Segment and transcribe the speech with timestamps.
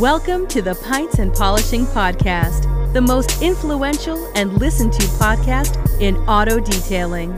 [0.00, 6.16] Welcome to the Pints and Polishing Podcast, the most influential and listened to podcast in
[6.26, 7.36] auto detailing.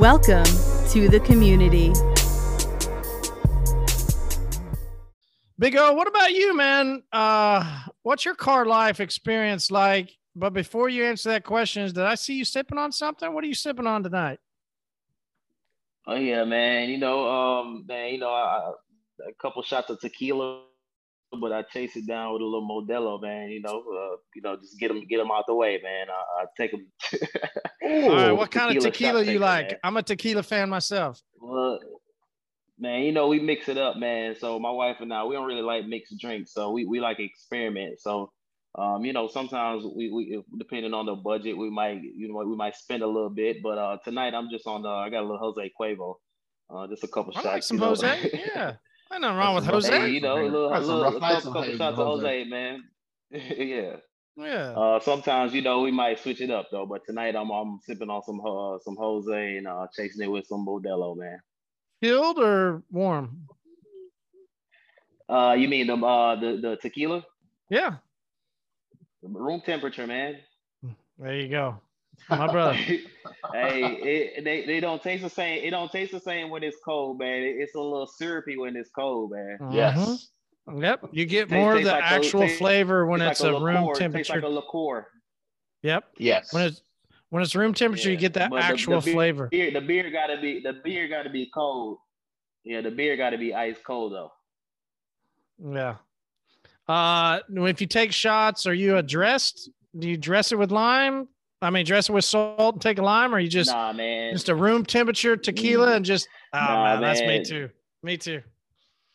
[0.00, 0.42] Welcome
[0.88, 1.92] to the community.
[5.60, 7.04] Big O, what about you, man?
[7.12, 10.10] Uh, what's your car life experience like?
[10.34, 13.32] But before you answer that question, did I see you sipping on something?
[13.32, 14.40] What are you sipping on tonight?
[16.08, 16.88] Oh yeah, man.
[16.88, 18.72] You know, um, man, you know, I,
[19.28, 20.64] a couple shots of tequila,
[21.40, 23.50] but I chase it down with a little Modelo, man.
[23.50, 26.06] You know, uh, you know, just get them, get them out the way, man.
[26.10, 26.86] I, I take them.
[27.82, 29.70] All right, what kind of tequila you like?
[29.70, 29.78] Man.
[29.84, 31.22] I'm a tequila fan myself.
[31.40, 31.80] Well,
[32.78, 34.36] man, you know, we mix it up, man.
[34.38, 37.18] So my wife and I, we don't really like mixed drinks, so we we like
[37.20, 38.00] experiment.
[38.00, 38.32] So
[38.78, 42.56] um, you know, sometimes we, we depending on the budget, we might, you know, we
[42.56, 43.62] might spend a little bit.
[43.62, 44.82] But uh, tonight, I'm just on.
[44.82, 44.88] the.
[44.88, 46.14] I got a little Jose Cuervo,
[46.74, 47.46] uh, just a couple I shots.
[47.46, 48.74] Like some Jose, yeah.
[49.12, 49.90] I nothing wrong with Jose.
[49.90, 52.84] Hey, you know, a little, a little, a couple, couple shots of Jose, man.
[53.30, 53.96] yeah.
[54.36, 54.72] Yeah.
[54.74, 58.08] Uh, sometimes you know we might switch it up though, but tonight I'm I'm sipping
[58.08, 61.38] on some uh, some Jose and uh, chasing it with some Modelo, man.
[62.02, 63.46] Chilled or warm?
[65.28, 67.22] Uh, you mean the uh the the tequila?
[67.68, 67.96] Yeah.
[69.22, 70.38] Room temperature, man.
[71.18, 71.81] There you go,
[72.28, 72.74] my brother.
[72.74, 73.02] hey,
[73.54, 75.64] it, they they don't taste the same.
[75.64, 77.42] It don't taste the same when it's cold, man.
[77.42, 79.58] It's a little syrupy when it's cold, man.
[79.60, 79.70] Uh-huh.
[79.72, 80.28] Yes.
[80.72, 83.60] Yep, you get more of the like actual a, flavor when it's like a, a
[83.60, 83.94] room liqueur.
[83.98, 84.18] temperature.
[84.18, 85.08] Tastes like a liqueur.
[85.82, 86.04] Yep.
[86.18, 86.52] Yes.
[86.52, 86.82] When it's
[87.30, 88.12] when it's room temperature, yeah.
[88.12, 89.48] you get that but actual the, the flavor.
[89.48, 91.98] Beer, the beer gotta be the beer gotta be cold.
[92.62, 94.30] Yeah, the beer gotta be ice cold though.
[95.58, 95.96] Yeah.
[96.88, 99.70] Uh, if you take shots, are you addressed?
[99.98, 101.28] Do you dress it with lime?
[101.62, 104.32] I mean, dress it with salt and take a lime, or you just nah, man,
[104.32, 107.70] just a room temperature tequila and just oh nah, man, that's me too.
[108.02, 108.42] Me too.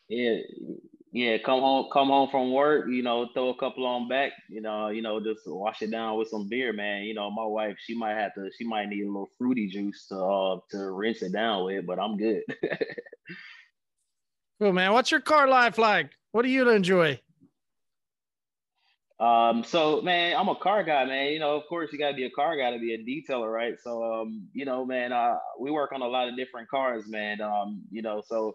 [0.07, 0.37] Yeah,
[1.11, 1.37] yeah.
[1.39, 2.87] Come home, come home from work.
[2.87, 4.31] You know, throw a couple on back.
[4.49, 7.03] You know, you know, just wash it down with some beer, man.
[7.03, 10.07] You know, my wife, she might have to, she might need a little fruity juice
[10.07, 12.43] to uh, to rinse it down with, but I'm good.
[14.61, 14.93] cool, man.
[14.93, 16.11] What's your car life like?
[16.31, 17.19] What do you enjoy?
[19.19, 21.31] Um, so man, I'm a car guy, man.
[21.31, 23.73] You know, of course you gotta be a car guy to be a detailer, right?
[23.81, 27.41] So um, you know, man, uh, we work on a lot of different cars, man.
[27.41, 28.53] Um, you know, so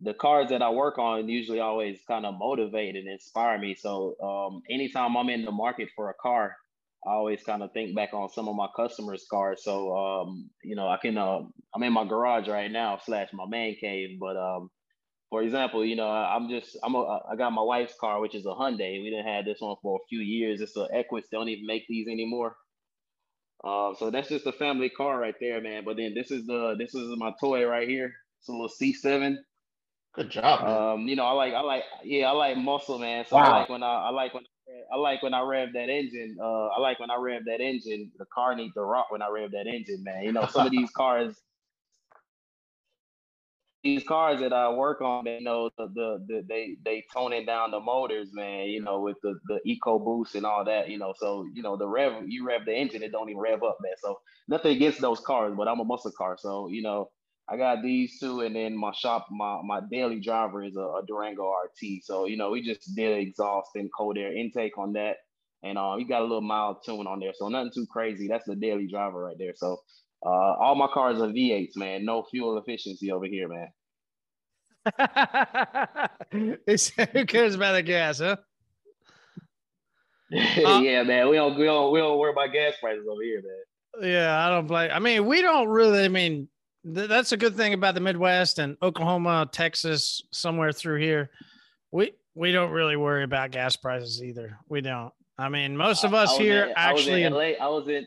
[0.00, 3.74] the cars that I work on usually always kind of motivate and inspire me.
[3.74, 6.56] So um, anytime I'm in the market for a car,
[7.04, 9.64] I always kind of think back on some of my customers' cars.
[9.64, 11.40] So um, you know, I can uh,
[11.74, 14.70] I'm in my garage right now slash my man cave, but um,
[15.30, 18.46] for example, you know, I'm just I'm a I got my wife's car, which is
[18.46, 19.02] a Hyundai.
[19.02, 20.60] We didn't have this one for a few years.
[20.60, 21.24] It's a Equus.
[21.30, 22.56] They don't even make these anymore.
[23.62, 25.84] Uh, so that's just a family car right there, man.
[25.84, 28.12] But then this is the this is my toy right here.
[28.40, 29.36] It's a little C7.
[30.14, 30.62] Good job.
[30.62, 30.76] Man.
[30.76, 33.26] Um, you know, I like I like yeah, I like muscle, man.
[33.28, 33.42] So wow.
[33.42, 34.44] I like when I I like when
[34.92, 36.38] I like when I rev that engine.
[36.40, 38.10] Uh, I like when I rev that engine.
[38.18, 40.22] The car needs to rock when I rev that engine, man.
[40.22, 41.36] You know, some of these cars
[43.94, 47.70] these cars that I work on, they know, the, the, the they they toning down
[47.70, 48.66] the motors, man.
[48.68, 50.88] You know, with the the eco boost and all that.
[50.88, 53.62] You know, so you know the rev you rev the engine, it don't even rev
[53.62, 53.94] up, man.
[54.02, 57.10] So nothing against those cars, but I'm a muscle car, so you know.
[57.50, 61.02] I got these two, and then my shop, my my daily driver is a, a
[61.06, 62.04] Durango RT.
[62.04, 65.16] So you know, we just did exhaust and cold air intake on that,
[65.62, 68.28] and um, you got a little mild tune on there, so nothing too crazy.
[68.28, 69.54] That's the daily driver right there.
[69.56, 69.78] So
[70.24, 70.28] uh,
[70.60, 72.04] all my cars are V8s, man.
[72.04, 73.68] No fuel efficiency over here, man.
[76.32, 76.56] Who
[77.26, 78.36] cares about the gas, huh?
[80.34, 81.28] uh, yeah, man.
[81.28, 84.10] We don't we don't we don't worry about gas prices over here, man.
[84.10, 84.90] Yeah, I don't blame.
[84.92, 86.04] I mean, we don't really.
[86.04, 86.48] I mean,
[86.84, 91.30] th- that's a good thing about the Midwest and Oklahoma, Texas, somewhere through here.
[91.90, 94.58] We we don't really worry about gas prices either.
[94.68, 95.12] We don't.
[95.38, 97.24] I mean, most of us here in, actually.
[97.24, 97.64] I was in LA.
[97.64, 98.06] I was in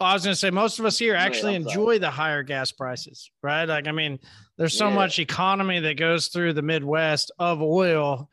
[0.00, 3.30] I was going to say most of us here actually enjoy the higher gas prices,
[3.42, 3.64] right?
[3.64, 4.18] Like, I mean,
[4.58, 4.94] there's so yeah.
[4.94, 8.30] much economy that goes through the Midwest of oil.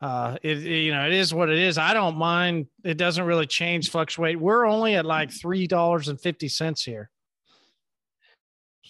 [0.00, 1.78] Uh, it, it, you know, it is what it is.
[1.78, 2.66] I don't mind.
[2.84, 4.38] It doesn't really change, fluctuate.
[4.38, 7.10] We're only at like three dollars and fifty cents here.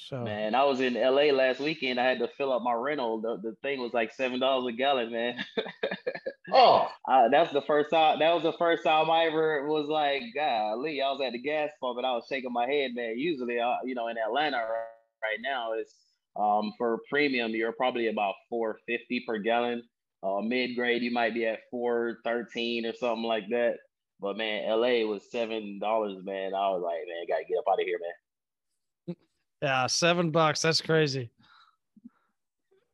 [0.09, 1.99] So man, I was in LA last weekend.
[1.99, 3.21] I had to fill up my rental.
[3.21, 5.45] The, the thing was like seven dollars a gallon, man.
[6.53, 8.21] oh, uh, that's the first time.
[8.21, 11.71] That was the first time I ever was like, golly, I was at the gas
[11.81, 13.19] pump and I was shaking my head, man.
[13.19, 15.93] Usually, uh, you know, in Atlanta right now, it's
[16.39, 19.83] um, for premium, you're probably about four fifty per gallon.
[20.23, 23.77] Uh, mid grade, you might be at four thirteen or something like that.
[24.21, 26.55] But man, LA was seven dollars, man.
[26.55, 29.17] I was like, man, gotta get up out of here, man.
[29.63, 30.63] Yeah, seven bucks.
[30.63, 31.31] That's crazy.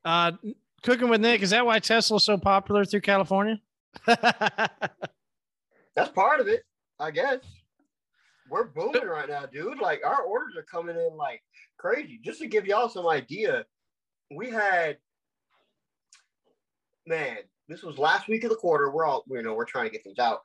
[0.04, 0.32] Uh,
[0.82, 1.42] cooking with Nick.
[1.42, 3.60] Is that why Tesla's so popular through California?
[4.06, 4.88] That's
[6.14, 6.64] part of it,
[6.98, 7.40] I guess.
[8.52, 9.80] We're booming right now, dude.
[9.80, 11.42] Like our orders are coming in like
[11.78, 12.20] crazy.
[12.22, 13.64] Just to give y'all some idea,
[14.30, 14.98] we had
[17.06, 18.90] man, this was last week of the quarter.
[18.90, 20.40] We're all you know, we're trying to get things out.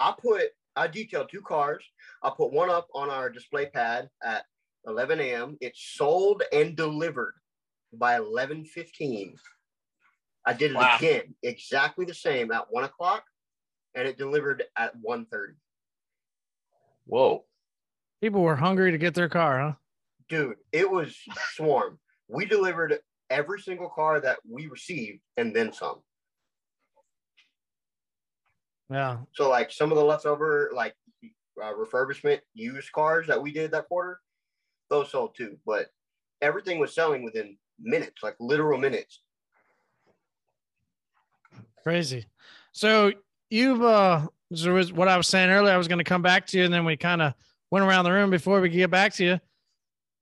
[0.00, 0.44] I put
[0.76, 1.84] I detailed two cars.
[2.22, 4.46] I put one up on our display pad at
[4.86, 5.58] 11 a.m.
[5.60, 7.34] It sold and delivered
[7.92, 9.34] by 11:15.
[10.46, 10.96] I did it wow.
[10.96, 13.24] again, exactly the same at one o'clock,
[13.94, 15.56] and it delivered at 1:30.
[17.06, 17.44] Whoa!
[18.20, 19.72] People were hungry to get their car, huh?
[20.28, 21.16] Dude, it was
[21.54, 21.98] swarm.
[22.28, 22.98] we delivered
[23.30, 26.00] every single car that we received and then some.
[28.90, 29.18] Yeah.
[29.34, 30.94] So like some of the leftover like
[31.62, 34.20] uh, refurbishment used cars that we did that quarter,
[34.90, 35.58] those sold too.
[35.66, 35.86] But
[36.40, 39.22] everything was selling within minutes, like literal minutes.
[41.82, 42.26] Crazy.
[42.72, 43.12] So
[43.50, 46.46] you've uh so was what I was saying earlier, I was going to come back
[46.48, 47.34] to you and then we kind of
[47.70, 49.40] went around the room before we get back to you.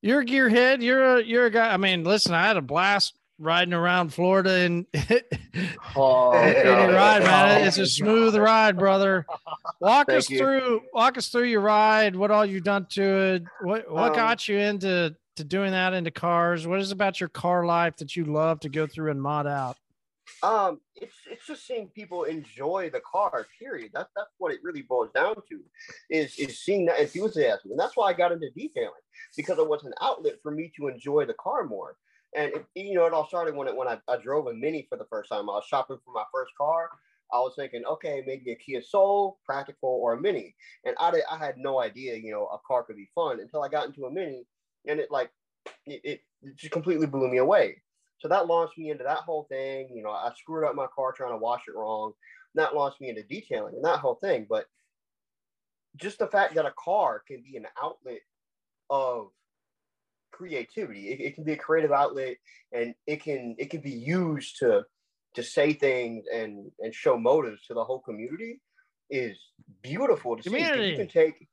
[0.02, 0.82] You're a gearhead.
[0.82, 1.72] You're a you're a guy.
[1.72, 4.86] I mean, listen, I had a blast riding around Florida and
[5.96, 7.66] oh, ride, man.
[7.66, 9.26] It's a smooth ride, brother.
[9.80, 10.38] Walk Thank us you.
[10.38, 13.44] through walk us through your ride, what all you've done to it.
[13.62, 16.66] What what um, got you into to doing that into cars?
[16.66, 19.76] What is about your car life that you love to go through and mod out?
[20.42, 23.46] Um, it's it's just seeing people enjoy the car.
[23.58, 23.90] Period.
[23.94, 25.60] That's that's what it really boils down to,
[26.10, 28.90] is is seeing that enthusiasm, and that's why I got into detailing
[29.36, 31.96] because it was an outlet for me to enjoy the car more.
[32.36, 34.86] And it, you know, it all started when it, when I, I drove a Mini
[34.88, 35.48] for the first time.
[35.48, 36.90] I was shopping for my first car.
[37.32, 40.54] I was thinking, okay, maybe a Kia Soul, practical, or a Mini.
[40.84, 43.68] And I, I had no idea, you know, a car could be fun until I
[43.68, 44.46] got into a Mini,
[44.86, 45.30] and it like
[45.86, 46.20] it, it
[46.56, 47.82] just completely blew me away.
[48.18, 49.88] So that launched me into that whole thing.
[49.94, 52.12] You know, I screwed up my car trying to wash it wrong.
[52.54, 54.46] That launched me into detailing and that whole thing.
[54.48, 54.66] But
[55.96, 58.20] just the fact that a car can be an outlet
[58.90, 59.28] of
[60.34, 61.08] creativity.
[61.08, 62.36] It, it, can be a creative outlet,
[62.72, 64.84] and it can it can be used to
[65.34, 68.60] to say things and and show motives to the whole community
[69.10, 69.36] is
[69.82, 70.80] beautiful to community.
[70.80, 70.90] see.
[70.90, 71.48] You can take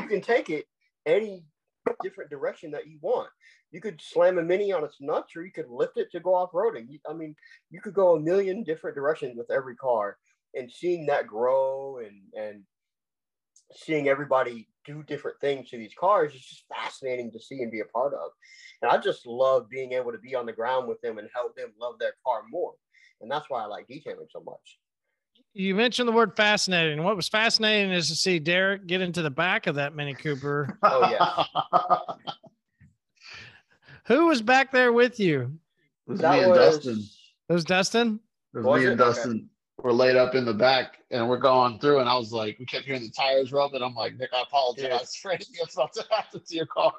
[0.00, 0.66] you can take it
[1.06, 1.44] any
[2.02, 3.28] different direction that you want.
[3.70, 6.34] You could slam a mini on its nuts, or you could lift it to go
[6.34, 6.88] off roading.
[7.08, 7.34] I mean,
[7.70, 10.18] you could go a million different directions with every car,
[10.54, 12.62] and seeing that grow and and
[13.72, 17.80] seeing everybody do different things to these cars is just fascinating to see and be
[17.80, 18.30] a part of.
[18.82, 21.54] And I just love being able to be on the ground with them and help
[21.56, 22.72] them love their car more.
[23.20, 24.78] And that's why I like detailing so much.
[25.52, 27.02] You mentioned the word fascinating.
[27.02, 30.78] What was fascinating is to see Derek get into the back of that Mini Cooper.
[30.82, 32.14] oh, yeah.
[34.06, 35.58] Who was back there with you?
[36.06, 36.76] It was that me and was...
[36.76, 37.04] Dustin.
[37.48, 38.20] It was Dustin?
[38.54, 38.90] It was, was me it?
[38.90, 39.30] and Dustin.
[39.32, 39.44] Okay
[39.84, 42.66] we're laid up in the back and we're going through and I was like, we
[42.66, 43.82] kept hearing the tires rubbing.
[43.82, 46.92] I'm like, Nick, I apologize for anything that's about to happen to your car.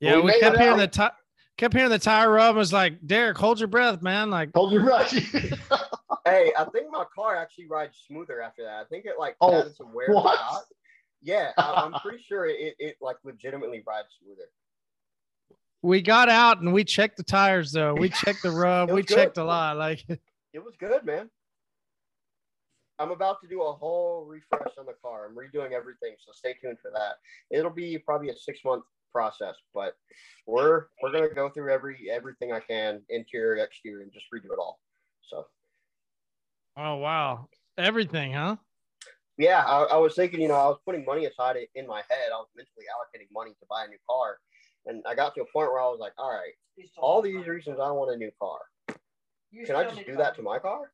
[0.00, 1.12] Yeah, well, we, we kept hearing the tire
[1.56, 2.54] kept hearing the tire rub.
[2.54, 4.30] I was like, Derek, hold your breath, man.
[4.30, 5.12] Like hold your breath.
[6.30, 8.80] hey, I think my car actually rides smoother after that.
[8.80, 10.12] I think it like oh, added some wear.
[10.12, 10.64] What?
[11.22, 14.48] Yeah, I, am pretty sure it, it like legitimately rides smoother.
[15.82, 17.94] We got out and we checked the tires though.
[17.94, 18.90] We checked the rub.
[18.90, 19.14] we good.
[19.14, 19.76] checked a lot.
[19.76, 21.30] Like it was good, man.
[22.98, 25.26] I'm about to do a whole refresh on the car.
[25.26, 27.14] I'm redoing everything, so stay tuned for that.
[27.50, 29.94] It'll be probably a six month process, but
[30.46, 34.58] we're we're gonna go through every everything I can, interior, exterior, and just redo it
[34.58, 34.80] all.
[35.22, 35.46] So.
[36.76, 37.48] Oh wow!
[37.78, 38.56] Everything, huh?
[39.38, 40.40] Yeah, I, I was thinking.
[40.40, 42.28] You know, I was putting money aside in my head.
[42.32, 44.38] I was mentally allocating money to buy a new car,
[44.86, 46.52] and I got to a point where I was like, all right,
[46.96, 48.58] all these reasons I want a new car.
[49.66, 50.92] Can I just do that to my car?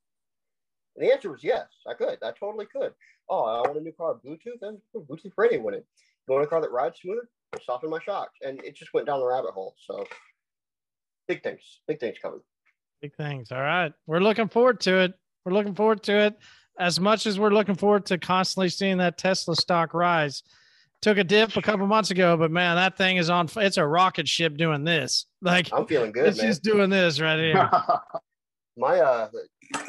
[0.96, 2.18] And the answer was yes, I could.
[2.22, 2.92] I totally could.
[3.28, 5.86] Oh, I want a new car, Bluetooth, and Bluetooth radio with it.
[6.26, 7.28] You want a car that rides smoother?
[7.64, 8.38] Soften my shocks.
[8.42, 9.74] And it just went down the rabbit hole.
[9.86, 10.06] So
[11.28, 12.40] big things, big things coming.
[13.02, 13.52] Big things.
[13.52, 13.92] All right.
[14.06, 15.14] We're looking forward to it.
[15.46, 16.36] We're looking forward to it
[16.76, 20.42] as much as we're looking forward to constantly seeing that Tesla stock rise.
[21.02, 23.48] Took a dip a couple months ago, but man, that thing is on.
[23.56, 25.26] It's a rocket ship doing this.
[25.40, 26.26] Like I'm feeling good.
[26.26, 26.46] It's man.
[26.48, 27.70] just doing this right here.
[28.76, 29.28] my uh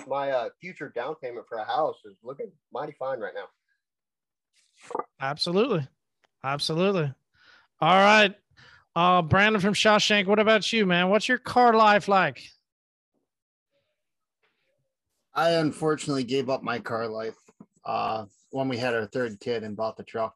[0.06, 3.46] my uh future down payment for a house is looking mighty fine right now.
[5.20, 5.88] Absolutely.
[6.44, 7.12] Absolutely.
[7.82, 8.36] All right.
[8.96, 11.10] Uh Brandon from Shawshank, what about you, man?
[11.10, 12.44] What's your car life like?
[15.38, 17.38] I unfortunately gave up my car life
[17.86, 20.36] uh when we had our third kid and bought the truck.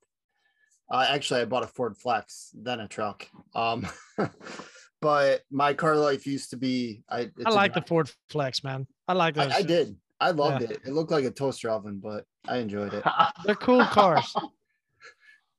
[0.90, 3.26] Uh, actually, I bought a Ford Flex, then a truck.
[3.56, 3.88] Um,
[5.02, 7.02] but my car life used to be.
[7.10, 7.82] I it's I a like the.
[7.82, 8.86] Ford Flex, man.
[9.08, 9.52] I like those.
[9.54, 9.96] I, I did.
[10.20, 10.72] I loved Yeah.
[10.72, 10.82] it.
[10.86, 13.04] It looked like a toaster oven, but I enjoyed it.
[13.46, 14.34] They're cool cars.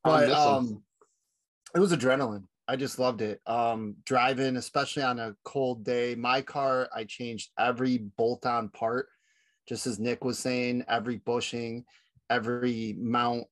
[0.04, 0.82] But um,
[1.76, 2.42] it was adrenaline.
[2.66, 3.40] I just loved it.
[3.46, 6.16] Um, driving, especially on a cold day.
[6.16, 9.06] My car, I changed every bolt-on part,
[9.68, 11.84] just as Nick was saying, every bushing,
[12.30, 13.44] every mount.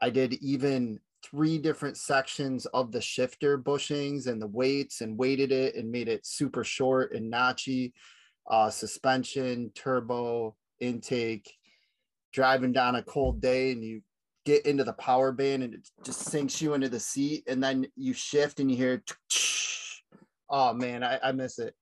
[0.00, 5.52] I did even three different sections of the shifter bushings and the weights and weighted
[5.52, 7.92] it and made it super short and notchy.
[8.48, 11.52] Uh, suspension, turbo, intake.
[12.32, 14.02] Driving down a cold day and you
[14.48, 17.86] get into the power band and it just sinks you into the seat and then
[17.96, 19.02] you shift and you hear
[20.48, 21.74] oh man I, I miss it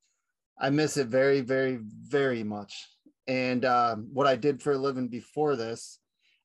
[0.61, 2.75] i miss it very very very much
[3.28, 5.99] and um, what i did for a living before this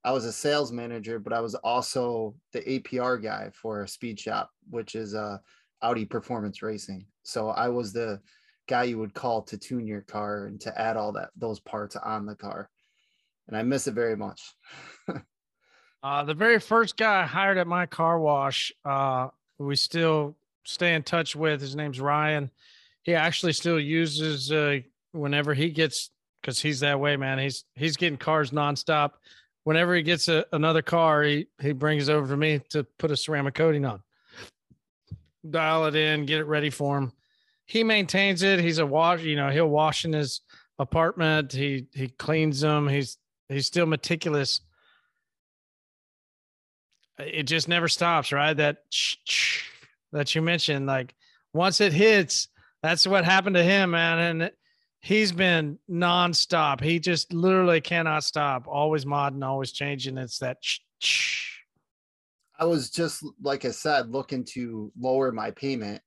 [0.03, 4.50] i was a sales manager but i was also the apr guy for speed shop
[4.69, 5.38] which is uh,
[5.81, 8.19] audi performance racing so i was the
[8.67, 11.95] guy you would call to tune your car and to add all that those parts
[11.95, 12.69] on the car
[13.47, 14.53] and i miss it very much
[16.03, 19.27] Uh, the very first guy I hired at my car wash, uh,
[19.59, 21.61] we still stay in touch with.
[21.61, 22.50] His name's Ryan.
[23.03, 24.79] He actually still uses uh,
[25.11, 26.09] whenever he gets
[26.41, 27.39] because he's that way, man.
[27.39, 29.12] He's he's getting cars nonstop.
[29.63, 33.12] Whenever he gets a, another car, he he brings it over to me to put
[33.12, 34.01] a ceramic coating on.
[35.50, 37.12] Dial it in, get it ready for him.
[37.65, 38.60] He maintains it.
[38.60, 39.21] He's a wash.
[39.21, 40.41] You know, he'll wash in his
[40.79, 41.51] apartment.
[41.53, 42.88] He he cleans them.
[42.88, 43.17] He's
[43.50, 44.62] he's still meticulous
[47.25, 48.55] it just never stops, right?
[48.55, 48.83] That
[50.12, 51.13] that you mentioned, like
[51.53, 52.48] once it hits,
[52.81, 54.19] that's what happened to him, man.
[54.19, 54.51] And
[55.01, 56.81] he's been nonstop.
[56.81, 58.67] He just literally cannot stop.
[58.67, 60.17] Always modding, always changing.
[60.17, 60.58] It's that.
[62.60, 66.01] I was just like I said, looking to lower my payment,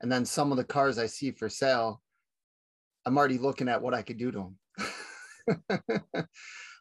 [0.00, 2.00] and then some of the cars I see for sale,
[3.04, 5.68] I'm already looking at what I could do to them.
[5.70, 6.24] uh,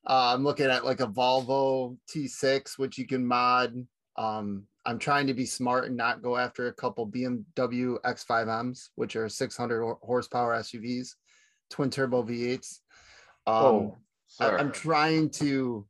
[0.05, 3.85] I'm looking at like a Volvo T6, which you can mod.
[4.17, 9.15] Um, I'm trying to be smart and not go after a couple BMW X5Ms, which
[9.15, 11.15] are 600 horsepower SUVs,
[11.69, 12.79] twin turbo V8s.
[13.47, 13.97] Um, oh,
[14.39, 15.85] I, I'm trying to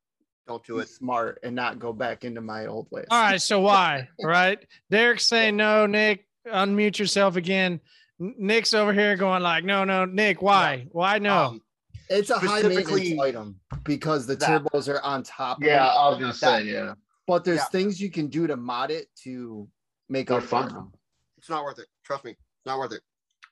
[0.48, 0.90] Don't do it.
[0.90, 3.06] smart and not go back into my old ways.
[3.10, 4.08] All right, so why?
[4.24, 4.60] Right?
[4.90, 5.86] Derek's saying no.
[5.86, 7.80] Nick, unmute yourself again.
[8.20, 10.88] Nick's over here going like, no, no, Nick, why?
[10.92, 11.36] Why no?
[11.38, 11.62] Um,
[12.10, 14.64] It's a high maintenance item because the that.
[14.64, 15.58] turbos are on top.
[15.62, 15.90] yeah, it.
[15.98, 16.94] I was gonna say yeah.
[17.28, 17.66] but there's Yeah.
[17.66, 19.68] things you can do to mod it to
[20.08, 20.74] make They're up fun.
[20.74, 20.92] them.
[21.38, 21.88] it's not worth it.
[22.04, 23.02] Trust me, not worth it.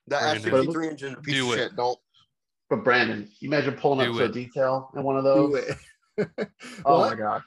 [0.06, 1.76] The Brandon, S53 engine piece of shit.
[1.76, 1.98] Don't.
[2.70, 5.54] But Brandon, you imagine pulling up Do to a detail in one of those.
[5.54, 5.78] it.
[6.84, 7.42] Oh my god!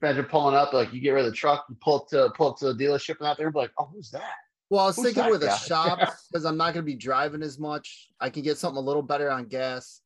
[0.00, 2.50] Imagine pulling up like you get rid of the truck, you pull up to pull
[2.50, 4.34] up to the dealership and out there, and be like, oh, who's that?
[4.70, 5.98] Well, I was Who's thinking that with a shop
[6.32, 8.08] because I'm not going to be driving as much.
[8.20, 10.00] I can get something a little better on gas,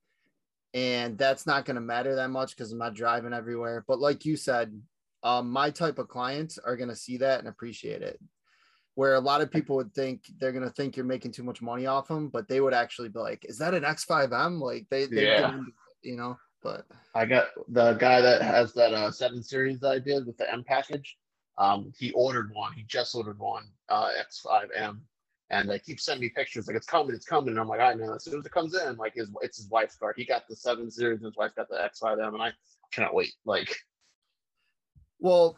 [0.75, 3.85] and that's not going to matter that much because I'm not driving everywhere.
[3.87, 4.73] But like you said,
[5.23, 8.19] um, my type of clients are going to see that and appreciate it.
[8.99, 11.63] Where a lot of people would think they're going to think you're making too much
[11.63, 15.07] money off them, but they would actually be like, "Is that an X5M?" Like they,
[15.07, 15.55] they Yeah.
[15.55, 15.61] it,
[16.03, 16.37] you know.
[16.65, 20.37] But I got the guy that has that uh, seven series that I did with
[20.37, 21.17] the M package.
[21.59, 22.73] Um, he ordered one.
[22.73, 24.99] He just ordered one uh, X5M,
[25.51, 27.51] and they keep sending me pictures like it's coming, it's coming.
[27.51, 28.15] And I'm like, I know.
[28.15, 30.13] As soon as it comes in, like his it's his wife's car.
[30.17, 32.51] He got the seven series, and his wife got the X5M, and I
[32.91, 33.35] cannot wait.
[33.45, 33.77] Like,
[35.21, 35.57] Well,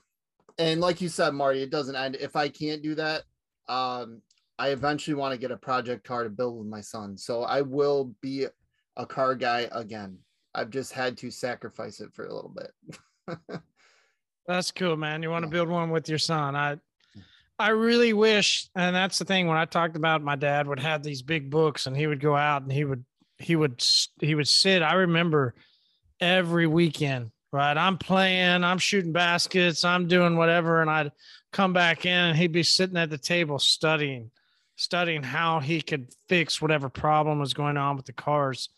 [0.59, 2.16] and like you said, Marty, it doesn't end.
[2.16, 3.23] If I can't do that,
[3.71, 4.21] um,
[4.59, 7.17] I eventually want to get a project car to build with my son.
[7.17, 8.47] So I will be
[8.97, 10.19] a car guy again.
[10.55, 13.41] I've just had to sacrifice it for a little bit.
[14.47, 15.23] That's cool, man.
[15.23, 16.57] You want to build one with your son.
[16.57, 16.77] I
[17.61, 21.03] I really wish, and that's the thing when I talked about my dad would have
[21.03, 23.05] these big books and he would go out and he would
[23.39, 23.85] he would
[24.19, 24.83] he would sit.
[24.83, 25.55] I remember
[26.21, 27.77] every weekend, right?
[27.77, 31.12] I'm playing, I'm shooting baskets, I'm doing whatever, and I'd
[31.52, 34.30] come back in and he'd be sitting at the table studying,
[34.76, 38.69] studying how he could fix whatever problem was going on with the cars.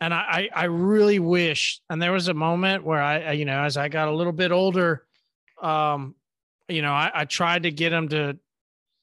[0.00, 3.46] And I, I I really wish and there was a moment where I, I you
[3.46, 5.06] know as I got a little bit older
[5.62, 6.14] um
[6.68, 8.38] you know I, I tried to get him to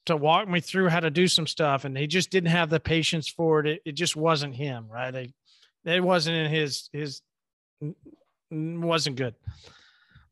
[0.06, 2.78] to walk me through how to do some stuff and he just didn't have the
[2.78, 3.66] patience for it.
[3.66, 5.12] It, it just wasn't him right?
[5.12, 5.32] It,
[5.84, 7.22] it wasn't in his his
[8.52, 9.34] wasn't good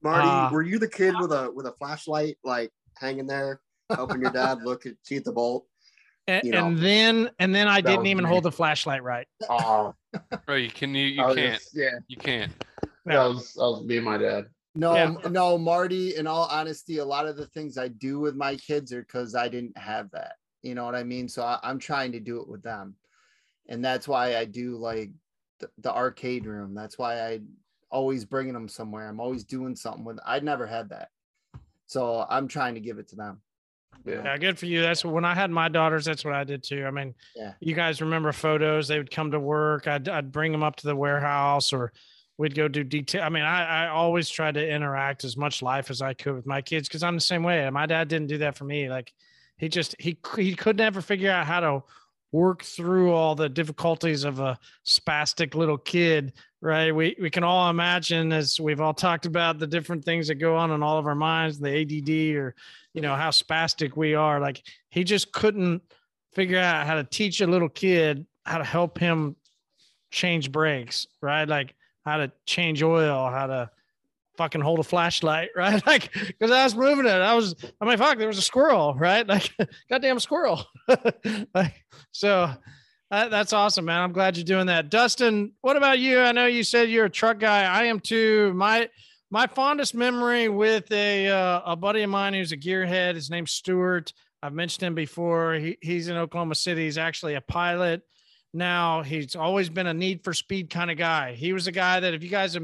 [0.02, 4.20] Marty, Uh, were you the kid with a with a flashlight like hanging there, helping
[4.20, 5.66] your dad look at see the bolt?
[6.26, 8.30] and, You know, and then and then I that didn't even me.
[8.30, 9.94] hold the flashlight right oh,
[10.46, 12.52] Bro, you can you, you can't just- yeah, you can't.
[13.06, 14.46] that was that was me and my dad.
[14.74, 15.28] No, Yeah.
[15.28, 18.90] no, Marty, in all honesty, a lot of the things I do with my kids
[18.92, 20.36] are because I didn't have that.
[20.62, 21.28] You know what I mean?
[21.28, 22.96] So I, I'm trying to do it with them.
[23.68, 25.10] And that's why I do like
[25.60, 26.74] the, the arcade room.
[26.74, 27.40] That's why I
[27.92, 29.08] always bringing them somewhere.
[29.08, 30.18] I'm always doing something with.
[30.26, 31.10] I'd never had that,
[31.86, 33.40] so I'm trying to give it to them.
[34.04, 34.22] Yeah.
[34.24, 34.38] yeah.
[34.38, 34.80] good for you.
[34.80, 36.06] That's when I had my daughters.
[36.06, 36.84] That's what I did too.
[36.86, 37.52] I mean, yeah.
[37.60, 38.88] you guys remember photos?
[38.88, 39.86] They would come to work.
[39.86, 41.92] I'd I'd bring them up to the warehouse, or
[42.38, 43.22] we'd go do detail.
[43.22, 46.46] I mean, I I always tried to interact as much life as I could with
[46.46, 47.68] my kids because I'm the same way.
[47.70, 48.88] My dad didn't do that for me.
[48.88, 49.12] Like,
[49.58, 51.82] he just he he could never figure out how to
[52.32, 56.94] work through all the difficulties of a spastic little kid right?
[56.94, 60.56] We we can all imagine as we've all talked about the different things that go
[60.56, 62.54] on in all of our minds the add or
[62.94, 64.40] you know how spastic we are.
[64.40, 65.82] Like he just couldn't
[66.32, 69.36] figure out how to teach a little kid how to help him
[70.10, 71.48] change brakes right?
[71.48, 71.74] Like
[72.04, 73.70] how to change oil how to
[74.36, 75.84] fucking hold a flashlight, right?
[75.86, 77.10] Like, because I was moving it.
[77.10, 79.26] I was, I mean, fuck, there was a squirrel, right?
[79.26, 79.52] Like,
[79.88, 80.64] goddamn squirrel.
[81.54, 81.74] like,
[82.12, 82.52] so
[83.10, 84.00] uh, that's awesome, man.
[84.00, 84.90] I'm glad you're doing that.
[84.90, 86.20] Dustin, what about you?
[86.20, 87.64] I know you said you're a truck guy.
[87.64, 88.52] I am too.
[88.54, 88.88] My,
[89.30, 93.52] my fondest memory with a, uh, a buddy of mine who's a gearhead, his name's
[93.52, 94.12] Stuart.
[94.42, 95.54] I've mentioned him before.
[95.54, 96.84] He, he's in Oklahoma City.
[96.84, 98.02] He's actually a pilot
[98.54, 101.32] now he's always been a need for speed kind of guy.
[101.32, 102.56] He was a guy that if you guys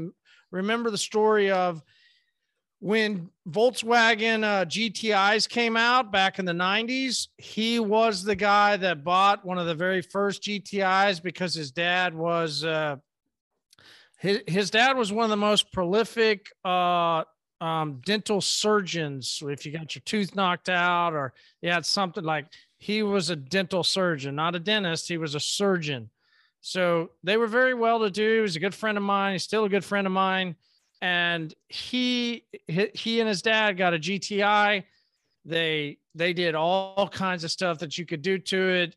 [0.51, 1.83] remember the story of
[2.79, 9.03] when Volkswagen uh, GTIs came out back in the 90s, he was the guy that
[9.03, 12.95] bought one of the very first GTIs because his dad was uh,
[14.19, 17.23] his, his dad was one of the most prolific uh,
[17.61, 19.41] um, dental surgeons.
[19.45, 22.45] If you got your tooth knocked out or you had something like
[22.77, 26.09] he was a dental surgeon, not a dentist, he was a surgeon.
[26.61, 28.35] So they were very well to do.
[28.35, 29.33] He was a good friend of mine.
[29.33, 30.55] He's still a good friend of mine.
[31.01, 34.83] And he he and his dad got a GTI.
[35.45, 38.95] They they did all kinds of stuff that you could do to it.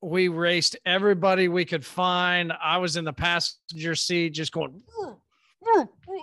[0.00, 2.52] We raced everybody we could find.
[2.62, 4.82] I was in the passenger seat just going,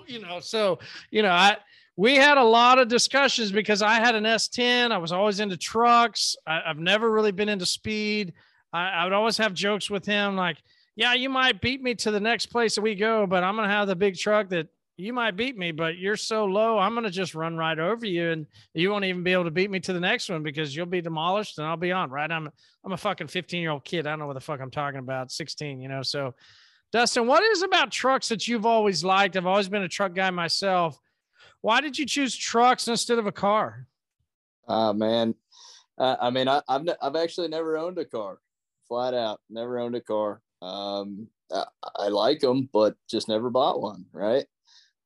[0.07, 0.79] you know, so
[1.11, 1.57] you know, I
[1.97, 4.91] we had a lot of discussions because I had an S10.
[4.91, 6.35] I was always into trucks.
[6.45, 8.33] I, have never really been into speed.
[8.75, 10.57] I, I would always have jokes with him like,
[10.95, 13.67] yeah, you might beat me to the next place that we go, but I'm going
[13.67, 16.77] to have the big truck that you might beat me, but you're so low.
[16.77, 19.51] I'm going to just run right over you and you won't even be able to
[19.51, 22.31] beat me to the next one because you'll be demolished and I'll be on, right?
[22.31, 22.49] I'm,
[22.83, 24.07] I'm a fucking 15 year old kid.
[24.07, 25.31] I don't know what the fuck I'm talking about.
[25.31, 26.01] 16, you know?
[26.01, 26.33] So
[26.91, 29.35] Dustin, what is about trucks that you've always liked?
[29.35, 30.97] I've always been a truck guy myself.
[31.61, 33.87] Why did you choose trucks instead of a car?
[34.67, 35.35] Uh, man.
[35.97, 38.39] Uh, I mean, I, I've, I've actually never owned a car
[38.87, 39.39] flat out.
[39.49, 40.41] Never owned a car.
[40.61, 44.05] Um, I, I like them, but just never bought one.
[44.11, 44.45] Right.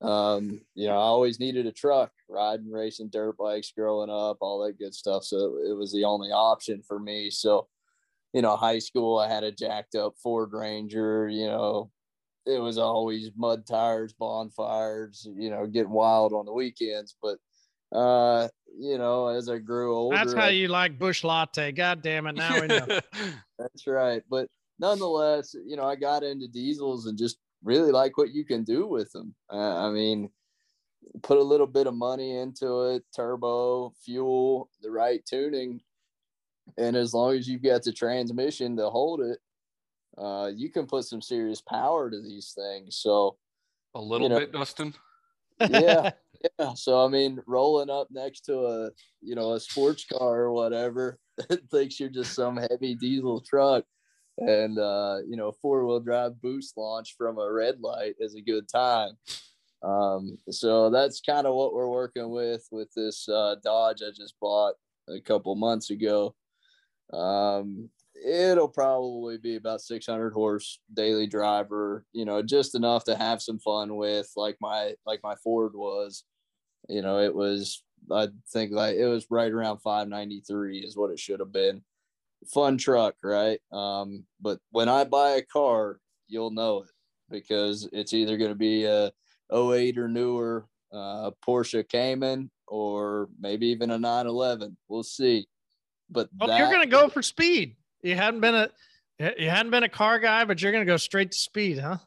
[0.02, 4.64] Um, you know, I always needed a truck, riding, racing dirt bikes growing up, all
[4.64, 5.26] that good stuff.
[5.26, 7.30] So it was the only option for me.
[7.30, 7.68] So,
[8.34, 11.92] you know, high school, I had a jacked up Ford Ranger, you know,
[12.46, 17.16] it was always mud tires, bonfires, you know, getting wild on the weekends.
[17.22, 17.38] But
[17.92, 20.18] uh, you know, as I grew older.
[20.18, 21.72] That's how I, you like Busch Latte.
[21.72, 22.36] God damn it.
[22.36, 22.86] Now we know.
[23.60, 24.22] that's right.
[24.30, 24.48] But
[24.80, 28.88] nonetheless, you know, I got into diesels and just really like what you can do
[28.88, 29.36] with them.
[29.52, 30.30] Uh, I mean,
[31.22, 35.82] put a little bit of money into it, turbo, fuel, the right tuning.
[36.78, 39.40] And as long as you've got the transmission to hold it,
[40.18, 42.98] uh, you can put some serious power to these things.
[42.98, 43.38] So
[43.96, 44.94] a little you know, bit, Dustin.
[45.60, 46.12] Yeah.
[46.58, 46.74] Yeah.
[46.74, 48.92] So I mean, rolling up next to a
[49.22, 51.20] you know a sports car or whatever,
[51.70, 53.84] thinks you're just some heavy diesel truck,
[54.38, 58.42] and uh, you know four wheel drive boost launch from a red light is a
[58.42, 59.18] good time.
[59.84, 64.36] Um, so that's kind of what we're working with with this uh, Dodge I just
[64.40, 64.76] bought
[65.10, 66.36] a couple months ago.
[67.12, 67.90] Um,
[68.26, 73.60] it'll probably be about 600 horse daily driver you know just enough to have some
[73.60, 76.24] fun with like my like my ford was.
[76.88, 81.20] You know it was i think like it was right around 593 is what it
[81.20, 81.84] should have been.
[82.48, 83.60] Fun truck right?
[83.72, 86.90] Um but when i buy a car you'll know it
[87.30, 89.12] because it's either going to be a
[89.54, 95.48] 08 or newer uh, porsche cayman or maybe even a 911 we'll see.
[96.10, 98.70] But oh, that, you're going to go for speed you hadn't been a
[99.38, 101.98] you hadn't been a car guy, but you're gonna go straight to speed, huh?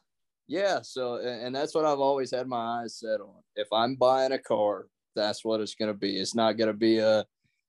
[0.47, 0.79] Yeah.
[0.81, 3.41] So, and that's what I've always had my eyes set on.
[3.55, 6.17] If I'm buying a car, that's what it's gonna be.
[6.17, 7.25] It's not gonna be a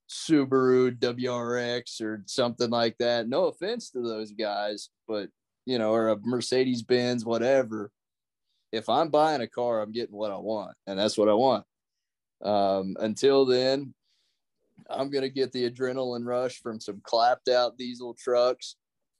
[0.09, 3.27] Subaru WRX or something like that.
[3.27, 5.29] No offense to those guys, but
[5.65, 7.91] you know, or a Mercedes Benz, whatever.
[8.71, 11.65] If I'm buying a car, I'm getting what I want, and that's what I want.
[12.43, 13.93] Um, until then,
[14.89, 18.75] I'm gonna get the adrenaline rush from some clapped out diesel trucks.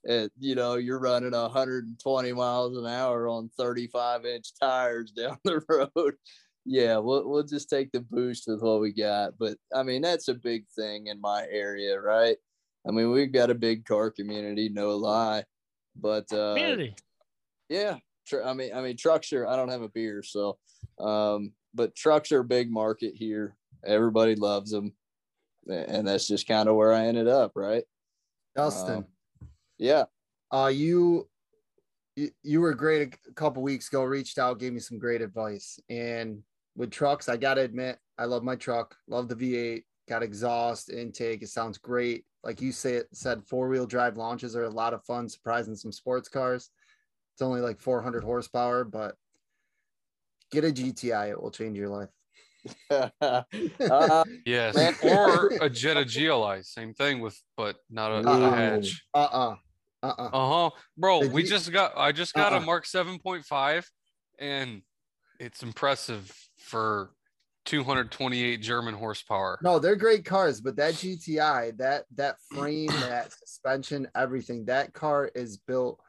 [0.08, 5.60] And you know, you're running 120 miles an hour on 35 inch tires down the
[5.68, 6.14] road.
[6.64, 9.38] Yeah, we'll we'll just take the boost with what we got.
[9.38, 12.36] But I mean, that's a big thing in my area, right?
[12.88, 15.44] I mean, we've got a big car community, no lie.
[15.96, 16.94] But uh Community.
[17.68, 19.46] yeah, tr- I mean, I mean, trucks are.
[19.46, 20.58] I don't have a beer, so,
[21.00, 23.56] um, but trucks are a big market here.
[23.84, 24.92] Everybody loves them,
[25.68, 27.84] and that's just kind of where I ended up, right?
[28.54, 29.06] Dustin, Um,
[29.78, 30.04] yeah,
[30.50, 31.28] uh, you,
[32.16, 34.04] you you were great a couple weeks ago.
[34.04, 35.78] Reached out, gave me some great advice.
[35.90, 36.42] And
[36.76, 38.96] with trucks, I gotta admit, I love my truck.
[39.08, 39.84] Love the V8.
[40.08, 41.42] Got exhaust intake.
[41.42, 42.24] It sounds great.
[42.44, 45.74] Like you say, it said four wheel drive launches are a lot of fun, surprising
[45.74, 46.70] some sports cars.
[47.34, 49.16] It's only like 400 horsepower, but
[50.50, 51.30] get a GTI.
[51.30, 52.08] It will change your life.
[52.90, 54.74] uh, Yes.
[54.74, 54.94] Man.
[55.02, 56.62] or a Jetta GLI.
[56.62, 58.50] Same thing with, but not a, not a Ooh.
[58.50, 59.02] hatch.
[59.14, 59.56] Uh-uh.
[60.02, 60.30] Uh-uh.
[60.32, 60.70] Uh huh.
[60.96, 62.60] Bro, The we G- just got, I just got Uh-uh.
[62.62, 63.84] a Mark 7.5
[64.38, 64.82] and
[65.40, 67.10] it's impressive for
[67.64, 69.58] 228 German horsepower.
[69.62, 75.30] No, they're great cars, but that GTI, that that frame, that suspension, everything, that car
[75.34, 76.00] is built.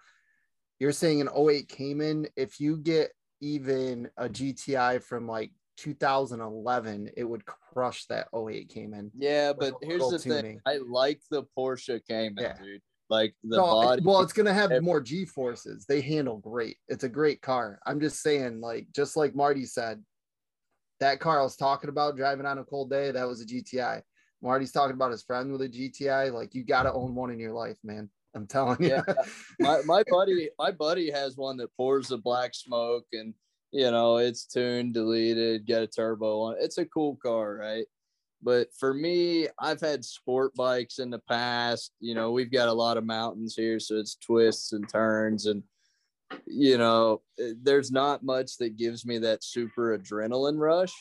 [0.80, 7.24] You're saying an 08 Cayman, if you get even a GTI from like 2011, it
[7.24, 9.12] would crush that 08 Cayman.
[9.18, 10.60] yeah, but oh, here's little the thing.
[10.66, 12.58] I like the Porsche Cayman, Yeah.
[12.62, 12.82] dude.
[13.10, 14.02] Like the No, body.
[14.04, 15.86] well, it's gonna have more G forces.
[15.88, 16.78] They handle great.
[16.90, 17.80] It's a great car.
[17.86, 20.04] I'm just saying, like, just like Marty said,
[21.00, 24.02] that car I was talking about driving on a cold day, that was a GTI.
[24.42, 26.34] Marty's talking about his friend with a GTI.
[26.34, 28.10] Like, you gotta own one in your life, man.
[28.36, 28.90] I'm telling you.
[28.90, 29.04] Yeah.
[29.60, 33.34] my, my buddy my buddy has one that pours the black smoke and
[33.72, 36.60] you know it's tuned deleted get a turbo on it.
[36.62, 37.86] it's a cool car right
[38.42, 42.74] but for me i've had sport bikes in the past you know we've got a
[42.74, 45.64] lot of mountains here so it's twists and turns and
[46.46, 50.94] you know eh, there's not much that gives me that super adrenaline rush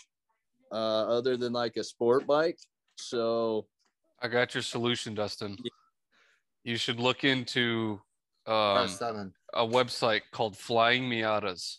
[0.73, 2.59] uh, other than like a sport bike
[2.97, 3.67] so
[4.21, 5.57] I got your solution, Dustin.
[6.65, 8.01] You should look into
[8.47, 8.89] um,
[9.55, 11.77] a website called Flying Miatas.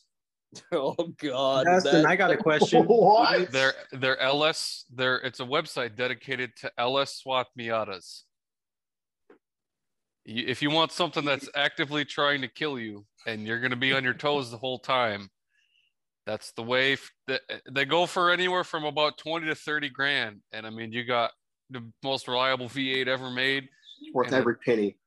[0.71, 2.83] oh god Dustin, that- I got a question.
[2.87, 3.51] What?
[3.51, 4.85] They're they're LS.
[4.93, 8.23] They're it's a website dedicated to LS swap Miatas.
[10.25, 13.77] You, if you want something that's actively trying to kill you and you're going to
[13.77, 15.29] be on your toes the whole time,
[16.25, 16.93] that's the way.
[16.93, 20.41] f- that they go for anywhere from about twenty to thirty grand.
[20.51, 21.31] And I mean, you got
[21.69, 23.67] the most reliable V8 ever made
[24.13, 24.97] Worth And a- every penny.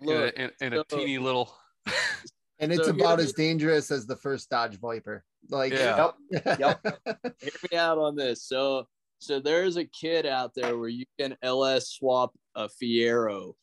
[0.00, 1.52] in a, Look, in, in a teeny little.
[2.60, 5.24] And it's So about here's- as dangerous as the first Dodge Viper.
[5.50, 6.10] Like, Yeah.
[6.58, 6.84] Yep.
[7.40, 8.44] hear me out on this.
[8.44, 8.86] So
[9.18, 13.54] so there's a kid out there where you can LS swap a Fiero.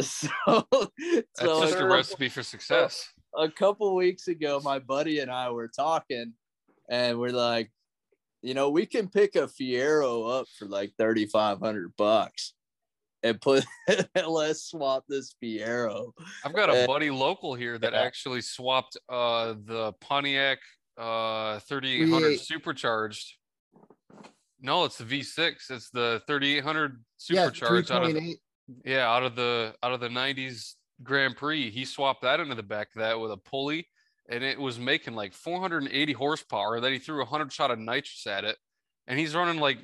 [0.00, 3.08] So, That's so just a a recipe for success.
[3.36, 6.32] a couple weeks ago, my buddy and I were talking,
[6.88, 7.70] and we're like,
[8.40, 12.54] you know, we can pick a Fiero up for like thirty five hundred bucks,
[13.22, 13.64] and put
[14.14, 16.12] LS swap this Fiero.
[16.44, 18.00] I've got a Uh, buddy local here that yeah.
[18.00, 20.58] actually swapped uh, the Pontiac
[20.98, 23.34] uh, 3800 supercharged.
[24.60, 25.70] No, it's the V6.
[25.70, 28.36] It's the 3800 yeah, supercharged out of 328.
[28.84, 31.70] yeah out of the out of the 90s Grand Prix.
[31.70, 33.88] He swapped that into the back of that with a pulley,
[34.28, 36.80] and it was making like 480 horsepower.
[36.80, 38.56] Then he threw a hundred shot of nitrous at it,
[39.08, 39.78] and he's running like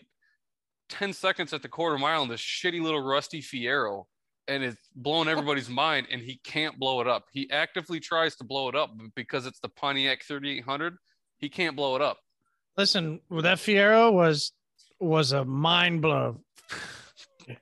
[0.88, 4.05] 10 seconds at the quarter mile in this shitty little rusty Fiero
[4.48, 7.27] and it's blowing everybody's mind and he can't blow it up.
[7.33, 10.96] He actively tries to blow it up but because it's the Pontiac 3800.
[11.38, 12.18] He can't blow it up.
[12.77, 14.53] Listen, that Fiero was
[15.01, 16.40] was a mind blow.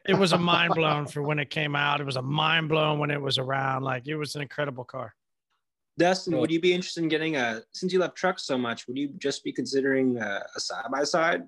[0.05, 2.01] It was a mind blown for when it came out.
[2.01, 3.85] It was a mind blown when it was around.
[3.85, 5.15] Like it was an incredible car.
[5.97, 7.63] Dustin, would you be interested in getting a?
[7.73, 11.05] Since you love trucks so much, would you just be considering a, a side by
[11.05, 11.45] side,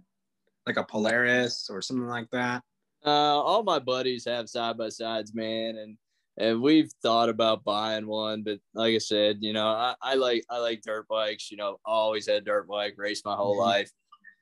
[0.69, 2.63] like a Polaris or something like that?
[3.05, 5.97] Uh, all my buddies have side by sides, man, and
[6.37, 10.45] and we've thought about buying one, but like I said, you know, I, I like
[10.51, 11.51] I like dirt bikes.
[11.51, 13.61] You know, always had a dirt bike, raced my whole Mhm.
[13.61, 13.91] life.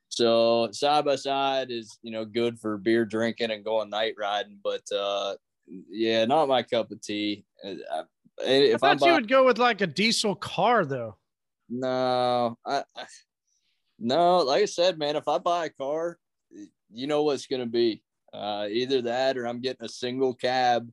[0.09, 4.59] So side by side is you know good for beer drinking and going night riding,
[4.62, 5.37] but uh,
[5.89, 7.45] yeah, not my cup of tea.
[7.65, 10.85] Uh, I- If I I'm thought you buying, would go with like a diesel car
[10.85, 11.17] though.
[11.69, 13.07] no, I, I
[13.99, 16.19] no, like I said, man, if I buy a car,
[16.91, 18.03] you know what's gonna be.
[18.33, 20.91] Uh, either that or I'm getting a single cab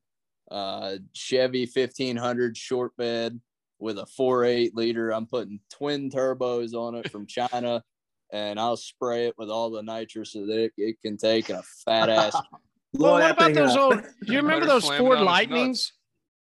[0.51, 3.39] uh Chevy 1500 short bed
[3.79, 5.11] with a 4.8 liter.
[5.11, 7.83] I'm putting twin turbos on it from China
[8.31, 11.59] and I'll spray it with all the nitrous so that it, it can take and
[11.59, 12.35] a fat ass.
[12.95, 13.81] Well, what about those up.
[13.81, 14.01] old?
[14.23, 15.93] Do you remember those Ford on his Lightnings?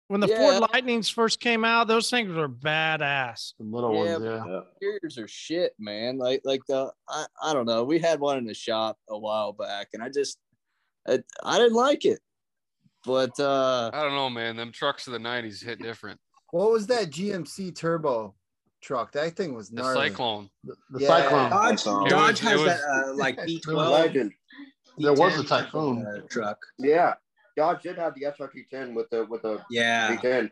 [0.10, 0.60] When the Yeah.
[0.60, 3.54] Ford Lightnings first came out, those things were badass.
[3.58, 4.60] The little Yeah, ones, yeah.
[4.82, 6.18] Interiors are shit, man.
[6.18, 7.84] Like like the I, I don't know.
[7.84, 10.38] We had one in the shop a while back, and I just
[11.08, 12.20] I, I didn't like it.
[13.06, 14.56] But uh I don't know, man.
[14.56, 16.20] Them trucks of the '90s hit different.
[16.52, 18.36] What was that GMC turbo
[18.82, 19.14] truck?
[19.14, 20.10] That thing was The gnarly.
[20.10, 20.50] Syclone.
[20.64, 21.22] The, the Yeah.
[21.22, 21.50] Syclone.
[21.50, 24.32] Dodge, Dodge was- has it that uh, like The B12.
[25.00, 26.06] There was a B10 Typhoon.
[26.06, 26.60] uh, truck.
[26.78, 27.14] Yeah.
[27.56, 30.16] Dodge did have the SRT 10 with the with the Yeah.
[30.18, 30.52] V10.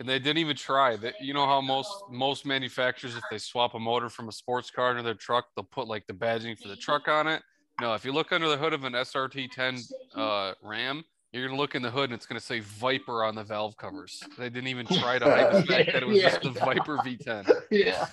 [0.00, 0.96] And they didn't even try.
[0.96, 4.70] That you know how most most manufacturers, if they swap a motor from a sports
[4.70, 7.42] car into their truck, they'll put like the badging for the truck on it.
[7.80, 9.78] No, if you look under the hood of an SRT 10
[10.14, 13.44] uh, Ram, you're gonna look in the hood and it's gonna say Viper on the
[13.44, 14.22] valve covers.
[14.36, 17.48] They didn't even try to hide the fact that it was just the Viper V10.
[17.70, 18.06] Yeah.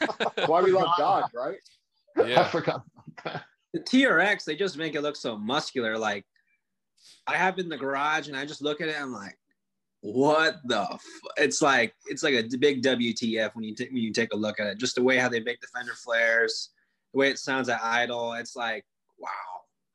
[0.46, 1.58] Why we love Dodge, right?
[2.18, 2.84] I Yeah, forgot.
[3.74, 5.98] The TRX, they just make it look so muscular.
[5.98, 6.26] Like
[7.28, 9.38] I have it in the garage and I just look at it, I'm like,
[10.02, 11.02] what the f-?
[11.38, 14.60] it's like it's like a big WTF when you t- when you take a look
[14.60, 14.78] at it.
[14.78, 16.72] Just the way how they make the fender flares,
[17.13, 18.84] the way it sounds at idle, it's like,
[19.18, 19.30] wow,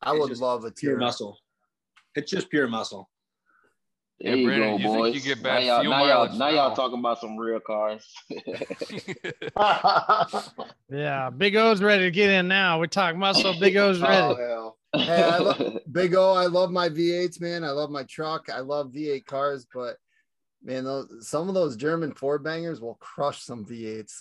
[0.01, 1.01] I It's would love a pure TRX.
[1.01, 1.39] muscle.
[2.15, 3.11] It's just pure muscle.
[4.19, 5.25] Yeah, There you Brandon, go, you think you boys.
[5.25, 6.49] get bad now y'all, now, y'all, now now.
[6.51, 8.11] y'all talking about some real cars.
[10.91, 12.81] Yeah, Big O's ready to get in now.
[12.81, 13.55] We talk muscle.
[13.61, 14.43] Big O's Oh, ready.
[14.43, 14.78] hell.
[14.95, 17.65] Hey, I lo- Big O, I love my V8s, man.
[17.65, 18.49] I love my truck.
[18.51, 19.97] I love V8 cars, but
[20.63, 24.13] man, those some of those German four bangers will crush some V8s.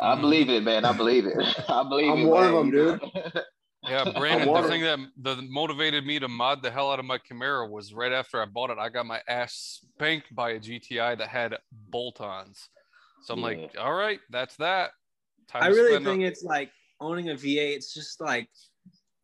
[0.00, 0.84] I believe it, man.
[0.84, 1.34] I believe it.
[1.68, 2.26] I believe I'm it.
[2.26, 3.00] one of them, dude.
[3.86, 4.62] Yeah, Brandon, water.
[4.62, 7.92] the thing that the motivated me to mod the hell out of my Camaro was
[7.92, 11.58] right after I bought it, I got my ass spanked by a GTI that had
[11.90, 12.70] bolt-ons.
[13.24, 14.92] So I'm like, all right, that's that.
[15.48, 17.76] Time I really spend a- think it's like owning a V8.
[17.76, 18.48] It's just like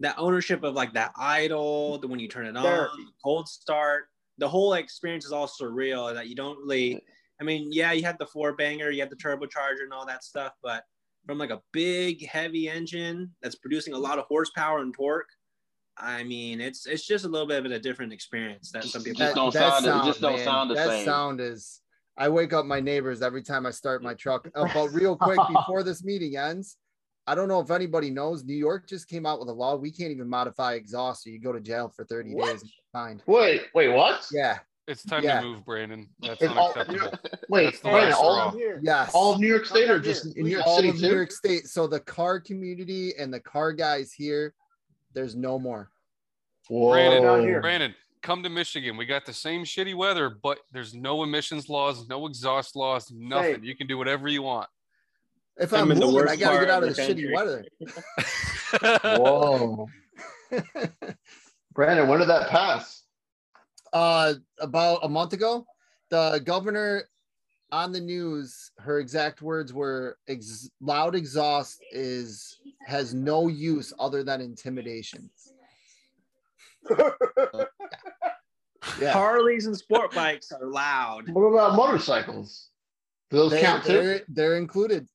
[0.00, 3.04] that ownership of like that idle, the when you turn it on, Therapy.
[3.22, 4.04] cold start.
[4.38, 6.12] The whole experience is all surreal.
[6.12, 7.00] That you don't really.
[7.40, 10.22] I mean, yeah, you had the four banger, you had the turbocharger and all that
[10.24, 10.84] stuff, but
[11.26, 15.28] from like a big heavy engine that's producing a lot of horsepower and torque.
[15.96, 19.18] I mean, it's it's just a little bit of a different experience that some people.
[19.18, 21.04] Just don't sound- it just don't man, sound the that same.
[21.04, 21.80] sound is.
[22.16, 24.46] I wake up my neighbors every time I start my truck.
[24.54, 26.76] Oh, but real quick before this meeting ends,
[27.30, 28.42] I don't know if anybody knows.
[28.42, 29.76] New York just came out with a law.
[29.76, 32.46] We can't even modify exhaust, so you go to jail for 30 What?
[32.60, 32.72] days.
[32.94, 33.22] and.
[33.24, 34.26] Wait, wait, what?
[34.32, 34.58] Yeah.
[34.88, 35.40] It's time Yeah.
[35.40, 36.08] to move, Brandon.
[36.18, 37.18] That's It's all- unacceptable.
[37.48, 38.60] Wait, That's the Brandon, last all, straw.
[38.82, 39.10] Yes.
[39.14, 40.32] all of New York State or just here.
[40.38, 41.00] in New York all City of?
[41.00, 41.68] New York State.
[41.68, 44.52] So the car community and the car guys here,
[45.14, 45.88] there's no more.
[46.66, 46.90] Whoa.
[46.90, 47.60] Brandon, Down here.
[47.60, 48.96] Brandon, come to Michigan.
[48.96, 53.54] We got the same shitty weather, but there's no emissions laws, no exhaust laws, nothing.
[53.56, 53.64] Same.
[53.64, 54.68] You can do whatever you want.
[55.61, 57.14] If I'm I'm, in the moving, worst I gotta get out of of the the
[57.14, 57.68] shitty country.
[59.03, 59.18] weather.
[59.18, 59.88] Whoa.
[61.75, 63.05] Brandon, when did that pass?
[63.92, 65.66] uh about a month ago
[66.11, 67.03] the governor
[67.73, 74.23] on the news her exact words were ex- loud exhaust is has no use other
[74.23, 75.29] than intimidation
[79.01, 81.29] yeah Harleys and sport bikes are loud.
[81.33, 82.68] What about motorcycles?
[83.31, 83.92] Do those they, count too?
[83.92, 85.09] they're, they're included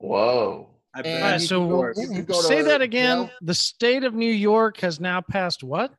[0.00, 0.68] Whoa.
[0.94, 3.26] I All right, so go- go say to that again.
[3.26, 3.30] jail.
[3.42, 5.92] The state of New York has now passed what?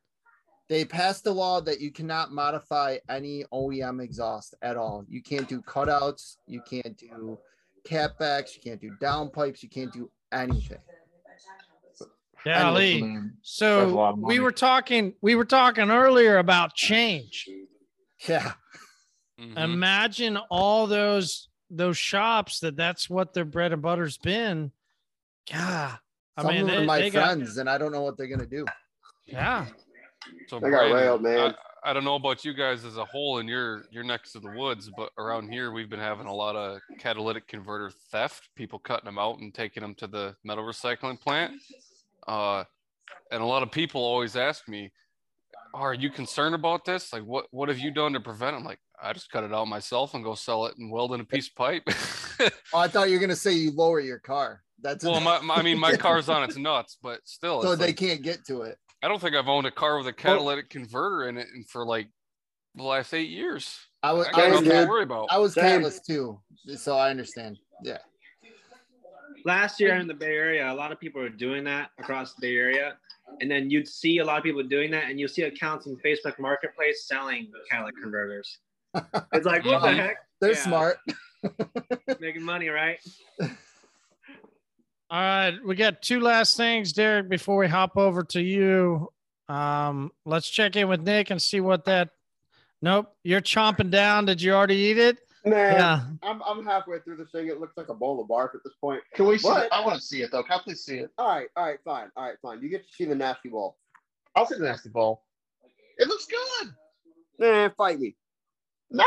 [0.69, 5.03] they passed a law that you cannot modify any OEM exhaust at all.
[5.09, 7.37] You can't do cutouts, you can't do
[7.85, 10.77] catbacks, you can't do downpipes, you can't do anything.
[12.45, 13.01] Yeah, Lee.
[13.01, 15.13] man, So we were talking.
[15.21, 17.49] We were talking earlier about change.
[18.27, 18.53] Yeah.
[19.39, 19.57] Mhm.
[19.57, 24.71] Imagine all those those shops that that's what their bread and butter's been.
[25.49, 25.95] Yeah,
[26.37, 28.27] I Some mean, of they, my they got friends, and I don't know what they're
[28.27, 28.65] gonna do.
[29.25, 29.65] yeah.
[30.47, 31.55] So They got railed, man.
[31.83, 34.39] I, I don't know about you guys as a whole, and you're you're next to
[34.39, 38.49] the woods, but around here we've been having a lot of catalytic converter theft.
[38.55, 41.53] People cutting them out and taking them to the metal recycling plant.
[42.27, 42.63] Uh,
[43.31, 44.91] and a lot of people always ask me,
[45.73, 47.11] "Are you concerned about this?
[47.11, 49.53] Like, what what have you done to prevent?" it?" I'm like, I just cut it
[49.53, 51.83] out myself and go sell it and weld in a piece of pipe.
[52.73, 54.61] Oh, I thought you were gonna say you lower your car.
[54.81, 57.87] That's well, my, my I mean, my car's on its nuts, but still, so they
[57.87, 58.77] like- can't get to it.
[59.03, 61.85] I don't think I've owned a car with a catalytic converter in it in- for
[61.85, 62.07] like
[62.75, 63.77] the last eight years.
[64.03, 65.27] I was I I was nothing cat, worry about.
[65.29, 65.81] I was Same.
[65.81, 66.39] catless too,
[66.77, 67.59] so I understand.
[67.83, 67.97] Yeah.
[69.45, 72.41] last year in the Bay Area, a lot of people are doing that across the
[72.41, 72.95] Bay Area.
[73.39, 75.95] And then you'd see a lot of people doing that, and you'll see accounts in
[75.97, 78.59] Facebook Marketplace selling catalytic converters.
[79.33, 80.17] It's like, what the heck?
[80.39, 80.63] They're Yeah.
[80.63, 80.97] smart.
[82.19, 82.99] Making money, right?
[83.39, 89.11] All right, we got two last things, Derek, before we hop over to you.
[89.49, 92.09] Um, let's check in with Nick and see what that.
[92.81, 94.25] Nope, you're chomping down.
[94.25, 95.17] Did you already eat it?
[95.43, 96.01] Nah, Yeah.
[96.23, 97.47] I'm, I'm halfway through this thing.
[97.47, 99.01] It looks like a bowl of barf at this point.
[99.13, 99.65] Can we see What?
[99.65, 99.69] it?
[99.73, 100.43] I want to see it though.
[100.43, 101.11] Can I please see it?
[101.17, 102.61] All right, all right, fine, all right, fine.
[102.61, 103.77] You get to see the nasty bowl.
[104.35, 105.23] I'll see the nasty bowl.
[105.97, 106.73] It looks good.
[107.37, 108.15] Man, fight me.
[108.91, 109.05] No.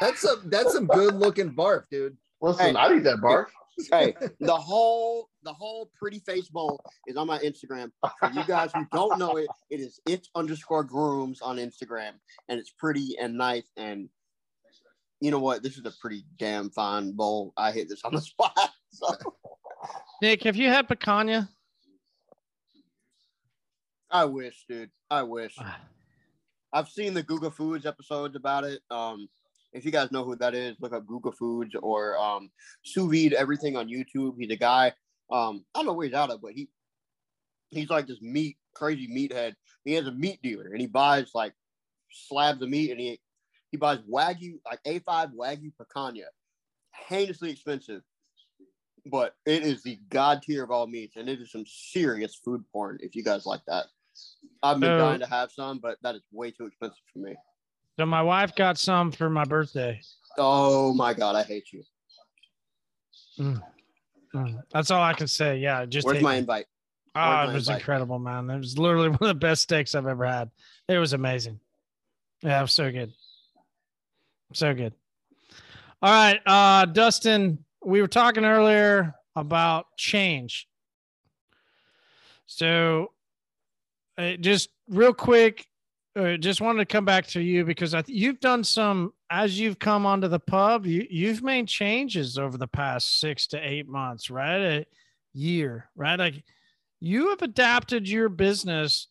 [0.00, 2.16] That's some that's some good looking barf, dude.
[2.40, 2.80] Listen, Hey.
[2.80, 3.46] I need that barf.
[3.90, 7.90] Hey, the whole the whole pretty face bowl is on my Instagram.
[8.18, 12.12] For you guys who don't know it, it is it underscore grooms on Instagram,
[12.48, 13.70] and it's pretty and nice.
[13.76, 14.08] And
[15.20, 15.62] you know what?
[15.62, 17.52] This is a pretty damn fine bowl.
[17.56, 18.56] I hit this on the spot.
[18.90, 19.06] So
[20.20, 21.48] Nick, have you had picanha?
[24.10, 24.90] I wish, dude.
[25.10, 25.54] I wish.
[25.58, 25.78] Ah.
[26.72, 28.80] I've seen the Guga Foods episodes about it.
[28.90, 29.28] Um,
[29.72, 32.50] if you guys know who that is, look up Guga Foods or um,
[32.84, 34.34] sous vide everything on YouTube.
[34.38, 34.92] He's a guy.
[35.30, 36.68] Um, I don't know where he's out of, but he
[37.70, 39.54] he's like this meat crazy meathead.
[39.84, 41.54] He has a meat dealer and he buys like
[42.10, 43.20] slabs of meat and he
[43.70, 46.24] he buys wagyu like A5 wagyu picanha,
[46.90, 48.02] heinously expensive,
[49.06, 52.64] but it is the god tier of all meats and it is some serious food
[52.72, 52.98] porn.
[53.00, 53.86] If you guys like that,
[54.62, 54.98] I've been Oh.
[54.98, 57.34] dying to have some, but that is way too expensive for me.
[57.98, 60.00] So my wife got some for my birthday.
[60.38, 61.82] Oh my god, I hate you.
[63.38, 63.62] Mm.
[64.72, 65.58] That's all I can say.
[65.58, 66.38] Yeah, just Where's my me.
[66.38, 66.66] invite?
[67.14, 67.80] Oh, it was invite?
[67.80, 68.48] incredible, man.
[68.50, 70.50] It was literally one of the best steaks I've ever had.
[70.88, 71.58] It was amazing.
[72.42, 73.12] Yeah, it was so good.
[74.52, 74.94] So good.
[76.02, 76.40] All right.
[76.46, 80.68] Uh Dustin, we were talking earlier about change.
[82.46, 83.12] So
[84.20, 85.66] uh, just real quick,
[86.14, 89.78] uh, just wanted to come back to you because th- you've done some as you've
[89.78, 90.84] come onto the pub.
[90.84, 94.60] You you've made changes over the past six to eight months, right?
[94.60, 94.86] A
[95.32, 96.18] year, right?
[96.18, 96.44] Like
[97.00, 99.06] you have adapted your business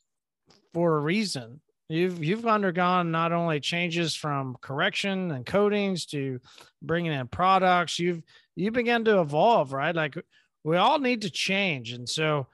[0.73, 1.59] for a reason.
[1.87, 6.39] You've you've undergone not only changes from correction and coatings to
[6.83, 7.97] bringing in products.
[7.97, 8.21] You've
[8.55, 9.95] you began to evolve, right?
[9.95, 10.17] Like
[10.63, 12.45] we all need to change, and so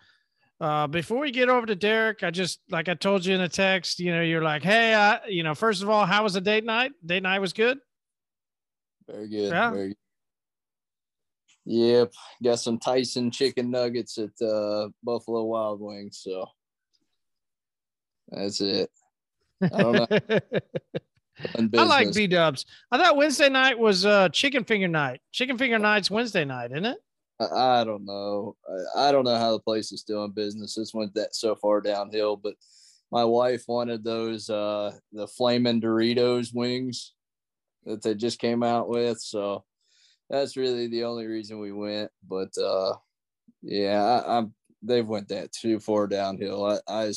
[0.61, 3.49] uh, before we get over to Derek, I just like I told you in a
[3.49, 6.41] text, you know, you're like, hey, I, you know, first of all, how was the
[6.41, 6.91] date night?
[7.05, 7.77] Date night was good.
[9.07, 9.51] Very good.
[9.51, 9.71] Yeah.
[9.71, 9.97] Very good.
[11.65, 12.13] Yep.
[12.43, 16.19] Got some Tyson chicken nuggets at uh, Buffalo Wild Wings.
[16.23, 16.45] So
[18.29, 18.89] that's it.
[19.61, 20.39] I don't know.
[21.79, 22.13] I like.
[22.13, 22.65] B Dubs.
[22.91, 25.21] I thought Wednesday night was uh chicken finger night.
[25.31, 26.97] Chicken finger night's Wednesday night, isn't it?
[27.39, 28.55] I, don't know.
[28.95, 30.75] I, I don't know how the place is in business.
[30.75, 32.55] This went that so far downhill, but
[33.11, 37.13] my wife wanted those uh the flaming Doritos wings
[37.85, 39.19] that they just came out with.
[39.19, 39.63] So
[40.29, 42.11] that's really the only reason we went.
[42.27, 42.93] But uh
[43.61, 46.65] yeah, I, I'm they've went that too far downhill.
[46.65, 47.13] I I,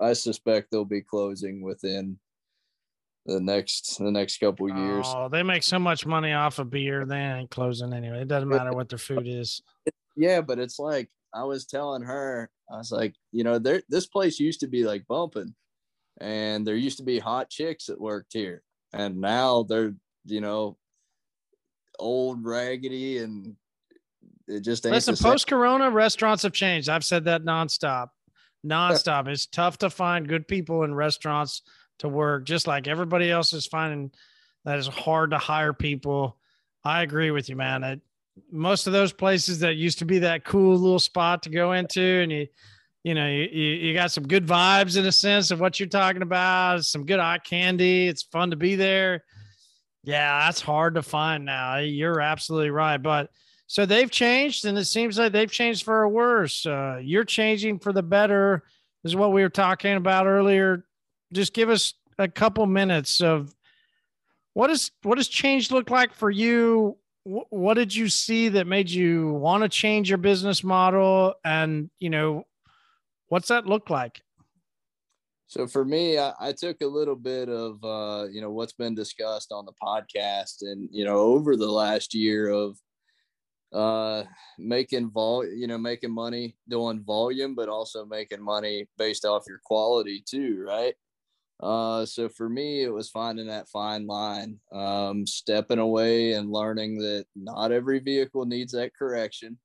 [0.00, 2.18] I suspect they'll be closing within
[3.26, 5.06] the next the next couple years.
[5.08, 7.04] Oh, they make so much money off of beer.
[7.04, 8.22] They ain't closing anyway.
[8.22, 9.62] It doesn't matter what their food is.
[10.16, 14.06] Yeah, but it's like I was telling her, I was like, you know, there this
[14.06, 15.54] place used to be like bumping,
[16.20, 18.62] and there used to be hot chicks that worked here,
[18.92, 20.76] and now they're you know
[21.98, 23.56] old raggedy and
[24.48, 26.88] it just ain't Listen, post Corona, restaurants have changed.
[26.88, 28.10] I've said that nonstop,
[28.64, 29.26] nonstop.
[29.28, 31.62] it's tough to find good people in restaurants
[31.98, 34.10] to work, just like everybody else is finding
[34.64, 36.36] that it's hard to hire people.
[36.84, 37.84] I agree with you, man.
[37.84, 38.00] It,
[38.50, 42.02] most of those places that used to be that cool little spot to go into,
[42.02, 42.46] and you,
[43.02, 45.88] you know, you, you, you got some good vibes in a sense of what you're
[45.88, 48.08] talking about, some good eye candy.
[48.08, 49.24] It's fun to be there.
[50.04, 51.78] Yeah, that's hard to find now.
[51.78, 52.98] You're absolutely right.
[52.98, 53.30] But
[53.68, 56.66] so they've changed, and it seems like they've changed for a worse.
[56.66, 58.62] Uh, you're changing for the better,
[59.02, 60.84] is what we were talking about earlier.
[61.32, 63.54] Just give us a couple minutes of
[64.54, 66.96] what is what does change look like for you?
[67.24, 71.34] What did you see that made you want to change your business model?
[71.44, 72.44] And you know,
[73.28, 74.22] what's that look like?
[75.48, 78.94] So for me, I, I took a little bit of uh, you know what's been
[78.94, 82.78] discussed on the podcast, and you know over the last year of
[83.72, 84.22] uh
[84.58, 89.60] making vol you know making money doing volume but also making money based off your
[89.64, 90.94] quality too right
[91.60, 96.98] uh so for me it was finding that fine line um stepping away and learning
[96.98, 99.58] that not every vehicle needs that correction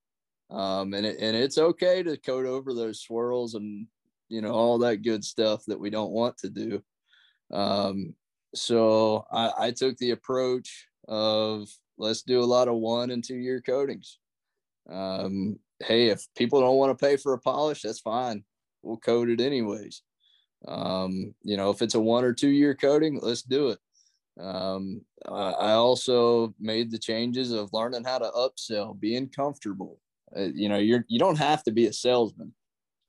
[0.49, 3.87] um and it, and it's okay to coat over those swirls and
[4.29, 6.81] you know all that good stuff that we don't want to do
[7.51, 8.13] um
[8.55, 11.67] so i i took the approach of
[11.97, 14.17] let's do a lot of one and two year coatings
[14.89, 18.43] um hey, if people don't want to pay for a polish, that's fine.
[18.81, 20.01] We'll coat it anyways.
[20.67, 23.79] Um, you know, if it's a one or two year coating, let's do it.
[24.39, 29.99] Um, I also made the changes of learning how to upsell, being comfortable.
[30.35, 32.53] Uh, you know, you're you don't have to be a salesman.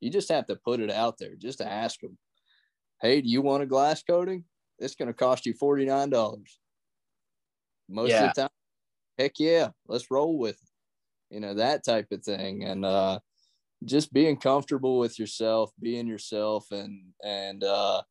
[0.00, 1.34] You just have to put it out there.
[1.36, 2.18] Just to ask them,
[3.00, 4.44] hey, do you want a glass coating?
[4.78, 6.59] It's going to cost you forty nine dollars.
[7.88, 8.24] Most yeah.
[8.24, 8.50] of the time,
[9.18, 11.34] heck yeah, let's roll with it.
[11.34, 13.20] You know that type of thing, and uh,
[13.85, 18.03] just being comfortable with yourself, being yourself, and and uh,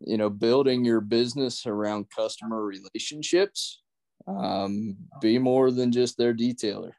[0.00, 3.82] you know building your business around customer relationships.
[4.26, 6.92] Um, be more than just their detailer.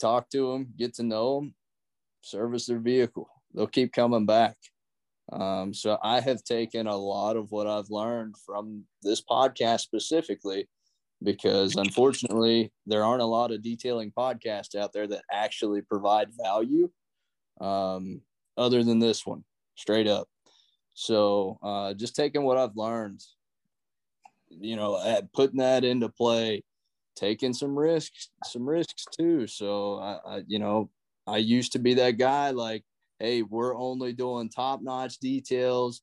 [0.00, 1.54] Talk to them, get to know them,
[2.20, 3.28] service their vehicle.
[3.54, 4.56] They'll keep coming back.
[5.32, 10.68] Um, so I have taken a lot of what I've learned from this podcast specifically,
[11.22, 16.90] because unfortunately there aren't a lot of detailing podcasts out there that actually provide value
[17.60, 18.20] um,
[18.56, 19.44] other than this one,
[19.76, 20.28] straight up.
[20.94, 23.22] So uh, just taking what I've learned,
[24.50, 26.62] you know, putting that into play,
[27.16, 29.46] taking some risks, some risks too.
[29.46, 30.90] So I, I, you know,
[31.26, 32.84] I used to be that guy like,
[33.18, 36.02] hey, we're only doing top notch details.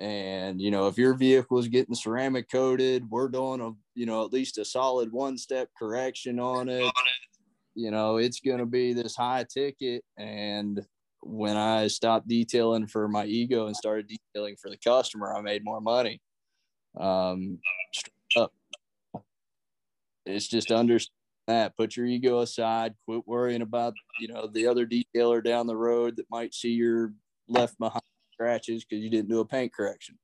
[0.00, 4.24] And you know, if your vehicle is getting ceramic coated, we're doing a you know
[4.24, 6.90] at least a solid one step correction on it.
[7.74, 10.80] You know, it's going to be this high ticket, and
[11.20, 15.64] when I stopped detailing for my ego and started detailing for the customer, I made
[15.64, 16.22] more money.
[16.98, 17.58] Um,
[18.36, 18.54] up.
[20.24, 21.12] It's just understand
[21.46, 21.76] that.
[21.76, 22.94] Put your ego aside.
[23.04, 27.12] Quit worrying about you know the other detailer down the road that might see your
[27.48, 28.00] left behind
[28.40, 30.18] scratches because you didn't do a paint correction.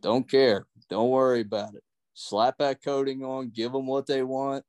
[0.00, 0.66] Don't care.
[0.88, 1.82] Don't worry about it.
[2.14, 3.50] Slap that coating on.
[3.50, 4.64] Give them what they want.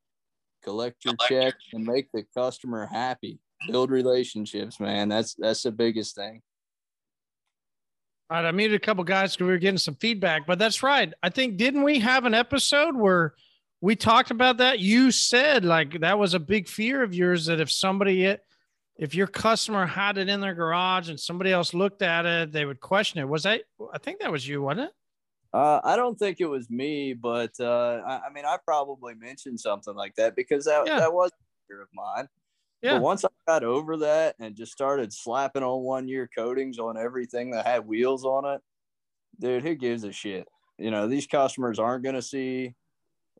[0.62, 5.08] Collect your check and make the customer happy build relationships, man.
[5.08, 6.40] That's that's the biggest thing.
[8.30, 10.82] All right, I muted a couple guys because we were getting some feedback, but that's
[10.84, 11.12] right.
[11.22, 13.34] I think didn't we have an episode where
[13.80, 14.78] we talked about that?
[14.78, 18.24] You said like that was a big fear of yours that if somebody
[18.96, 22.64] if your customer had it in their garage and somebody else looked at it, they
[22.64, 23.28] would question it.
[23.28, 23.62] Was that
[23.92, 24.92] I think that was you, wasn't it?
[25.52, 29.60] Uh, I don't think it was me, but uh, I, I, mean, I probably mentioned
[29.60, 30.98] something like that because that, yeah.
[30.98, 32.26] that was a fear of mine.
[32.80, 32.94] Yeah.
[32.94, 36.96] But once I got over that and just started slapping on one year coatings on
[36.96, 38.60] everything that had wheels on it,
[39.38, 40.48] dude, who gives a shit?
[40.78, 42.74] You know, these customers aren't going to see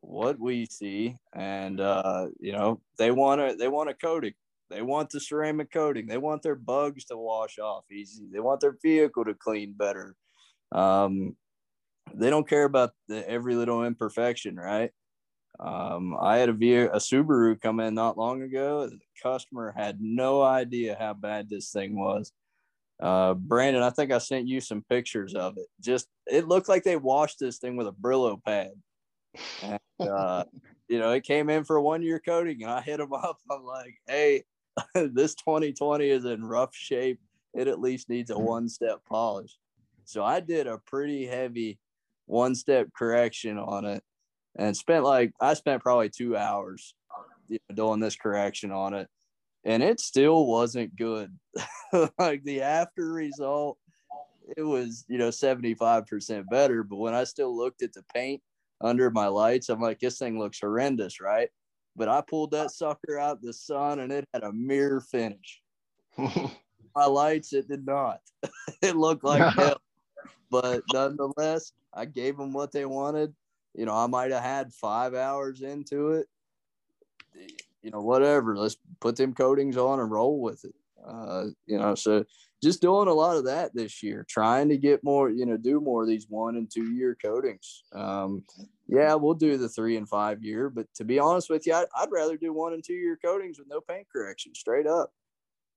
[0.03, 4.35] what we see, and uh, you know, they want to they want a coating.
[4.73, 6.07] They want the ceramic coating.
[6.07, 8.29] They want their bugs to wash off easy.
[8.33, 10.17] They want their vehicle to clean better.
[10.73, 11.37] Um,
[12.15, 14.91] they don't care about the every little imperfection, right?
[15.61, 18.89] Um, I had a, view, a Subaru come in not long ago.
[18.89, 22.33] The customer had no idea how bad this thing was.
[23.01, 25.67] Uh, Brandon, I think I sent you some pictures of it.
[25.81, 28.71] Just it looked like they washed this thing with a Brillo pad.
[29.63, 30.45] And, uh,
[30.89, 33.39] you know, it came in for a one year coating, and I hit them up.
[33.51, 34.45] I'm like, hey,
[34.95, 37.21] this 2020 is in rough shape.
[37.55, 38.45] It at least needs a mm-hmm.
[38.45, 39.59] one step polish.
[40.05, 41.79] So I did a pretty heavy
[42.27, 44.03] one step correction on it
[44.57, 46.95] and spent like I spent probably two hours
[47.75, 49.09] doing this correction on it,
[49.65, 51.37] and it still wasn't good.
[52.19, 53.79] like the after result,
[54.57, 58.05] it was you know seventy five percent better, but when I still looked at the
[58.15, 58.43] paint
[58.81, 61.49] under my lights, I'm like, this thing looks horrendous, right?
[61.95, 65.61] But I pulled that sucker out the sun, and it had a mirror finish.
[66.19, 68.21] my lights, it did not.
[68.83, 69.81] it looked like hell.
[70.51, 73.35] But nonetheless, I gave them what they wanted
[73.75, 76.29] you know, I might have had five hours into it.
[77.83, 78.57] You know, whatever.
[78.57, 80.75] Let's put them coatings on and roll with it.
[81.05, 82.25] Uh, you know, so
[82.63, 85.81] just doing a lot of that this year, trying to get more, you know, do
[85.81, 87.85] more of these one and two year coatings.
[87.93, 88.45] Um,
[88.89, 91.87] yeah, we'll do the three and five year, but to be honest with you, I'd,
[91.97, 95.11] I'd rather do one and two year coatings with no paint correction straight up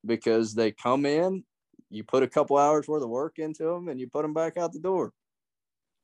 [0.05, 1.43] because they come in,
[1.89, 4.57] you put a couple hours worth of work into them and you put them back
[4.57, 5.13] out the door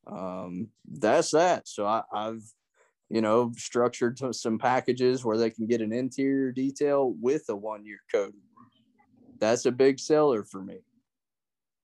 [0.07, 1.67] um, that's that.
[1.67, 2.43] So I, I've,
[3.09, 7.85] you know, structured some packages where they can get an interior detail with a one
[7.85, 8.39] year coating.
[9.41, 10.77] That's a big seller for me.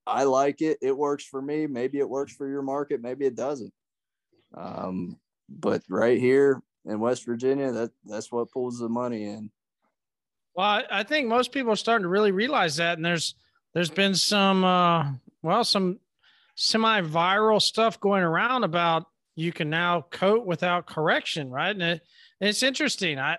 [0.06, 0.78] I like it.
[0.82, 1.68] It works for me.
[1.68, 3.02] Maybe it works for your market.
[3.02, 3.74] Maybe it doesn't.
[4.56, 5.18] Um,
[5.50, 9.52] but right here in West Virginia, that that's what pulls the money in.
[10.56, 13.36] Well, I think most people are starting to really realize that, and there's
[13.74, 16.00] there's been some uh, well some
[16.56, 19.06] semi-viral stuff going around about
[19.36, 21.76] you can now coat without correction, right?
[21.76, 22.02] And it,
[22.40, 23.20] it's interesting.
[23.20, 23.38] I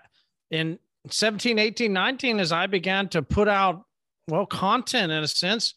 [0.51, 0.79] in
[1.11, 3.85] 17, 18, 19, as I began to put out,
[4.29, 5.75] well, content in a sense,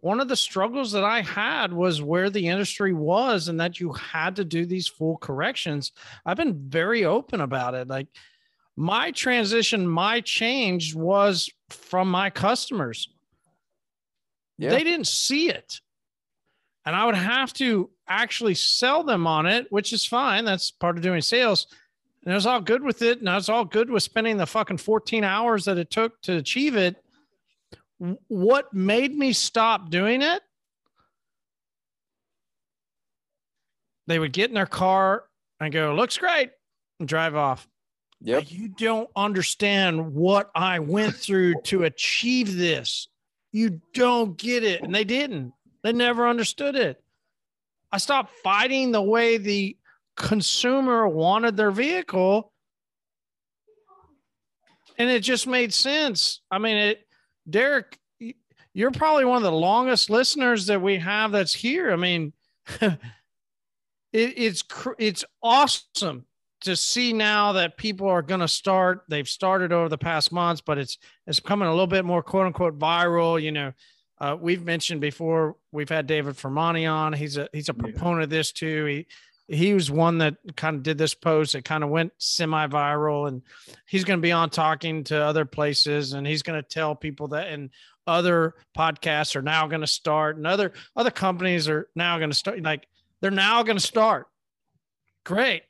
[0.00, 3.92] one of the struggles that I had was where the industry was and that you
[3.92, 5.92] had to do these full corrections.
[6.26, 7.88] I've been very open about it.
[7.88, 8.08] Like
[8.76, 13.08] my transition, my change was from my customers.
[14.58, 14.70] Yeah.
[14.70, 15.80] They didn't see it.
[16.84, 20.44] And I would have to actually sell them on it, which is fine.
[20.44, 21.66] That's part of doing sales.
[22.24, 23.20] And I was all good with it.
[23.20, 26.36] And I was all good with spending the fucking 14 hours that it took to
[26.36, 27.02] achieve it.
[28.28, 30.42] What made me stop doing it?
[34.06, 35.24] They would get in their car
[35.60, 36.50] and go, looks great,
[37.00, 37.66] and drive off.
[38.20, 38.44] Yep.
[38.48, 43.08] You don't understand what I went through to achieve this.
[43.52, 44.82] You don't get it.
[44.82, 45.52] And they didn't.
[45.82, 47.02] They never understood it.
[47.92, 49.76] I stopped fighting the way the
[50.16, 52.52] consumer wanted their vehicle.
[54.98, 56.40] And it just made sense.
[56.50, 57.03] I mean, it,
[57.48, 57.98] Derek,
[58.72, 61.92] you're probably one of the longest listeners that we have that's here.
[61.92, 62.32] I mean,
[62.80, 62.98] it,
[64.12, 64.64] it's
[64.98, 66.26] it's awesome
[66.62, 69.04] to see now that people are going to start.
[69.08, 72.46] They've started over the past months, but it's it's coming a little bit more quote
[72.46, 73.40] unquote viral.
[73.40, 73.72] You know,
[74.18, 77.12] uh, we've mentioned before we've had David Fermani on.
[77.12, 78.84] He's a he's a proponent of this too.
[78.86, 79.06] He
[79.48, 81.52] he was one that kind of did this post.
[81.52, 83.42] that kind of went semi viral, and
[83.86, 87.28] he's going to be on talking to other places, and he's going to tell people
[87.28, 87.70] that and
[88.06, 92.36] other podcasts are now going to start, and other other companies are now going to
[92.36, 92.62] start.
[92.62, 92.86] Like
[93.20, 94.26] they're now going to start.
[95.24, 95.62] Great,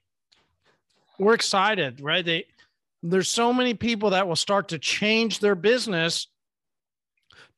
[1.18, 2.25] we're excited, right?
[2.25, 2.47] They
[3.03, 6.29] there's so many people that will start to change their business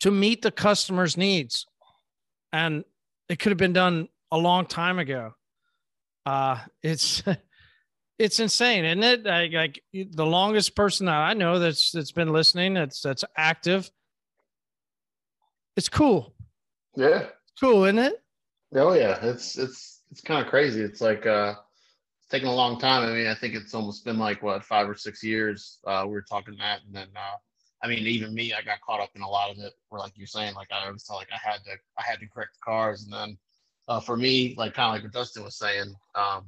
[0.00, 1.66] to meet the customer's needs.
[2.52, 2.84] And
[3.28, 5.34] it could have been done a long time ago.
[6.26, 7.22] Uh, it's
[8.18, 9.24] it's insane, isn't it?
[9.24, 13.90] Like, like the longest person that I know that's that's been listening, that's that's active.
[15.76, 16.34] It's cool.
[16.96, 17.20] Yeah.
[17.20, 18.22] It's cool, isn't it?
[18.74, 19.18] Oh yeah.
[19.22, 20.80] It's it's it's kind of crazy.
[20.80, 21.54] It's like uh
[22.18, 23.08] it's taken a long time.
[23.08, 25.78] I mean, I think it's almost been like what five or six years.
[25.86, 27.36] Uh we were talking that and then uh
[27.84, 30.12] I mean even me, I got caught up in a lot of it where like
[30.16, 33.04] you're saying, like I was like I had to I had to correct the cars
[33.04, 33.38] and then
[33.88, 36.44] uh for me, like kind of like what Dustin was saying, um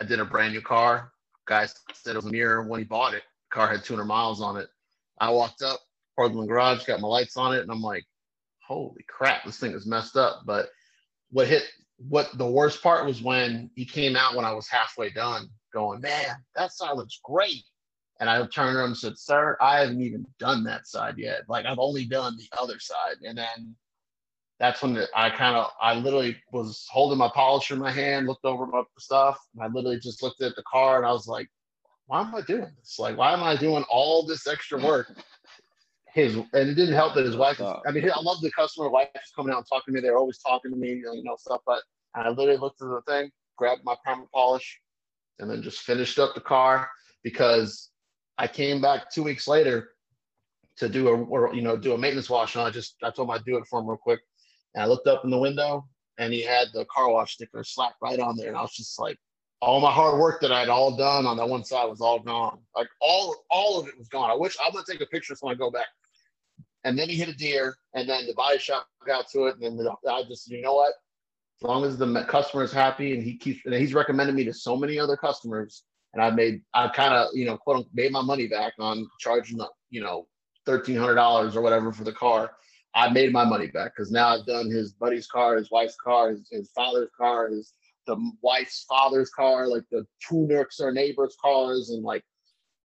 [0.00, 1.12] I did a brand new car.
[1.46, 3.22] Guy said it was a mirror when he bought it.
[3.50, 4.68] Car had 200 miles on it.
[5.20, 5.80] I walked up,
[6.16, 8.04] parked in the garage, got my lights on it, and I'm like,
[8.66, 10.42] holy crap, this thing is messed up.
[10.44, 10.68] But
[11.30, 11.62] what hit
[11.98, 16.00] what the worst part was when he came out when I was halfway done, going,
[16.00, 17.64] Man, that side looks great.
[18.18, 21.42] And I turned around and said, Sir, I haven't even done that side yet.
[21.48, 23.16] Like I've only done the other side.
[23.22, 23.74] And then
[24.58, 28.26] that's when the, I kind of I literally was holding my polisher in my hand,
[28.26, 31.26] looked over my stuff, and I literally just looked at the car and I was
[31.26, 31.48] like,
[32.06, 32.98] why am I doing this?
[32.98, 35.12] Like, why am I doing all this extra work?
[36.14, 37.60] His and it didn't help that his wife.
[37.60, 40.00] I mean, I love the customer wife is coming out and talking to me.
[40.00, 41.60] They're always talking to me, you know, stuff.
[41.66, 41.82] But
[42.14, 44.80] I literally looked at the thing, grabbed my primer polish,
[45.38, 46.88] and then just finished up the car
[47.22, 47.90] because
[48.38, 49.90] I came back two weeks later
[50.78, 52.54] to do a or you know do a maintenance wash.
[52.54, 54.20] And I just I told him I'd do it for him real quick,
[54.76, 57.96] and I looked up in the window and he had the car wash sticker slapped
[58.00, 59.18] right on there, and I was just like,
[59.60, 62.58] all my hard work that I'd all done on that one side was all gone.
[62.76, 64.30] Like all all of it was gone.
[64.30, 65.86] I wish I'm gonna take a picture so I go back.
[66.84, 69.62] And then he hit a deer, and then the body shop got to it, and
[69.62, 70.92] then the, I just you know what?
[71.60, 74.52] As long as the customer is happy, and he keeps and he's recommended me to
[74.52, 78.12] so many other customers, and I made I kind of you know quote unquote, made
[78.12, 80.26] my money back on charging the you know
[80.66, 82.52] thirteen hundred dollars or whatever for the car.
[82.96, 86.30] I made my money back because now I've done his buddy's car, his wife's car,
[86.30, 87.74] his, his father's car, his
[88.06, 92.24] the wife's father's car, like the two next our neighbors' cars, and like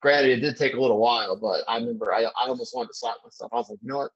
[0.00, 2.94] granted it did take a little while, but I remember I, I almost wanted to
[2.94, 3.52] slap myself.
[3.52, 4.10] I was like, you know what?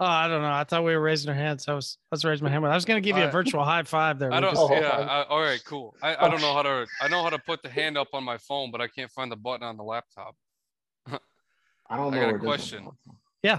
[0.00, 0.50] Oh, I don't know.
[0.50, 1.68] I thought we were raising our hands.
[1.68, 2.66] I was I was raising my hand.
[2.66, 4.32] I was going to give you a I- virtual high five there.
[4.32, 4.54] I don't.
[4.54, 4.78] Lucas.
[4.80, 4.88] Yeah.
[4.88, 5.62] I, all right.
[5.64, 5.94] Cool.
[6.02, 6.86] I, I don't know how to.
[7.00, 9.30] I know how to put the hand up on my phone, but I can't find
[9.30, 10.34] the button on the laptop.
[11.92, 12.26] I don't I know.
[12.32, 12.88] got a question.
[13.42, 13.58] Yeah.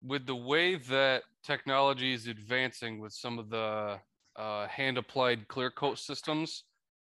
[0.00, 3.98] With the way that technology is advancing with some of the
[4.36, 6.62] uh, hand applied clear coat systems,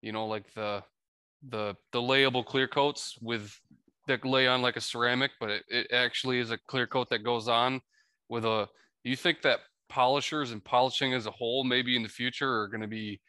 [0.03, 0.83] you know, like the
[1.49, 3.59] the the layable clear coats with
[4.07, 7.23] that lay on like a ceramic, but it, it actually is a clear coat that
[7.23, 7.81] goes on
[8.29, 8.69] with a.
[9.03, 12.81] You think that polishers and polishing as a whole, maybe in the future, are going
[12.81, 13.19] to be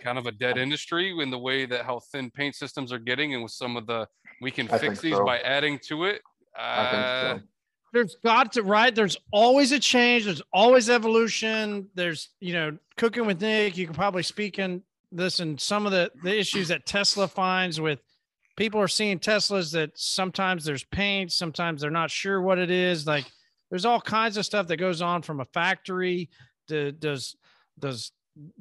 [0.00, 3.34] kind of a dead industry in the way that how thin paint systems are getting,
[3.34, 4.06] and with some of the
[4.40, 5.24] we can I fix these so.
[5.24, 6.20] by adding to it.
[6.58, 7.42] I think Uh, so.
[7.92, 8.94] There's got to right.
[8.94, 10.24] There's always a change.
[10.24, 11.88] There's always evolution.
[11.94, 13.76] There's you know cooking with Nick.
[13.76, 17.80] You can probably speak in this and some of the the issues that Tesla finds
[17.80, 18.00] with
[18.56, 23.06] people are seeing Teslas that sometimes there's paint, sometimes they're not sure what it is.
[23.06, 23.26] Like
[23.70, 26.30] there's all kinds of stuff that goes on from a factory.
[26.68, 27.36] Do, does
[27.78, 28.12] does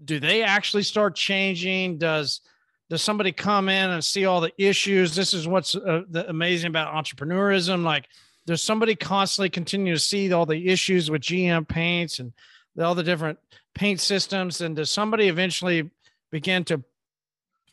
[0.03, 1.97] do they actually start changing?
[1.97, 2.41] Does
[2.89, 5.15] does somebody come in and see all the issues?
[5.15, 7.83] This is what's uh, the amazing about entrepreneurism.
[7.83, 8.07] Like,
[8.45, 12.31] does somebody constantly continue to see all the issues with GM paints and
[12.79, 13.39] all the different
[13.73, 14.61] paint systems?
[14.61, 15.89] And does somebody eventually
[16.29, 16.83] begin to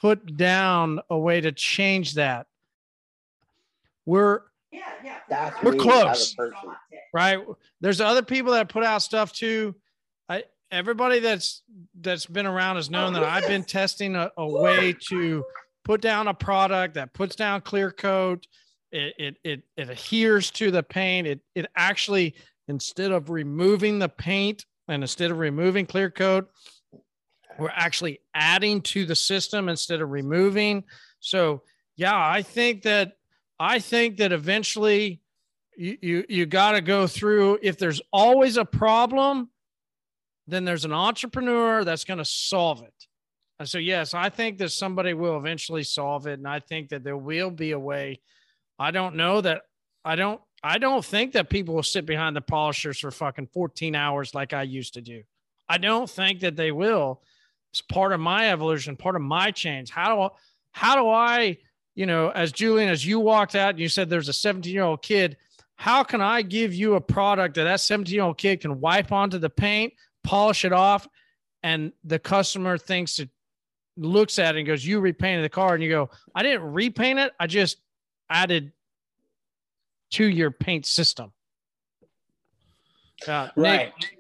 [0.00, 2.46] put down a way to change that?
[4.07, 4.40] We're
[4.72, 5.18] yeah, yeah.
[5.28, 6.70] That's we're close, as a person.
[7.12, 7.38] right?
[7.82, 9.74] There's other people that put out stuff too.
[10.72, 11.62] Everybody that's
[12.00, 15.44] that's been around has known that I've been testing a, a way to
[15.84, 18.46] put down a product that puts down clear coat.
[18.90, 21.26] It, it it it adheres to the paint.
[21.26, 22.34] It it actually
[22.68, 26.48] instead of removing the paint and instead of removing clear coat,
[27.58, 30.84] we're actually adding to the system instead of removing.
[31.20, 31.62] So
[31.96, 33.18] yeah, I think that
[33.60, 35.20] I think that eventually
[35.76, 39.50] you you, you got to go through if there's always a problem
[40.47, 43.07] then there's an entrepreneur that's going to solve it.
[43.62, 47.05] And so yes i think that somebody will eventually solve it and i think that
[47.05, 48.20] there will be a way.
[48.76, 49.62] I don't know that
[50.05, 53.95] i don't i don't think that people will sit behind the polishers for fucking 14
[53.95, 55.22] hours like i used to do.
[55.68, 57.22] I don't think that they will.
[57.72, 59.90] It's part of my evolution part of my change.
[59.90, 60.28] How do I,
[60.72, 61.57] how do i
[61.95, 64.82] you know as julian as you walked out and you said there's a 17 year
[64.82, 65.36] old kid
[65.76, 69.12] how can i give you a product that that 17 year old kid can wipe
[69.12, 69.93] onto the paint
[70.24, 71.08] polish it off
[71.62, 73.28] and the customer thinks it
[73.96, 77.18] looks at it and goes you repainted the car and you go i didn't repaint
[77.18, 77.78] it i just
[78.30, 78.72] added
[80.10, 81.32] to your paint system
[83.28, 83.92] uh, Right.
[84.00, 84.18] Nick,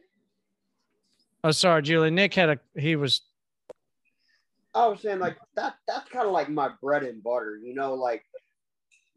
[1.44, 2.10] oh sorry Julie.
[2.10, 3.22] nick had a he was
[4.74, 7.94] I was saying like that that's kind of like my bread and butter, you know,
[7.94, 8.24] like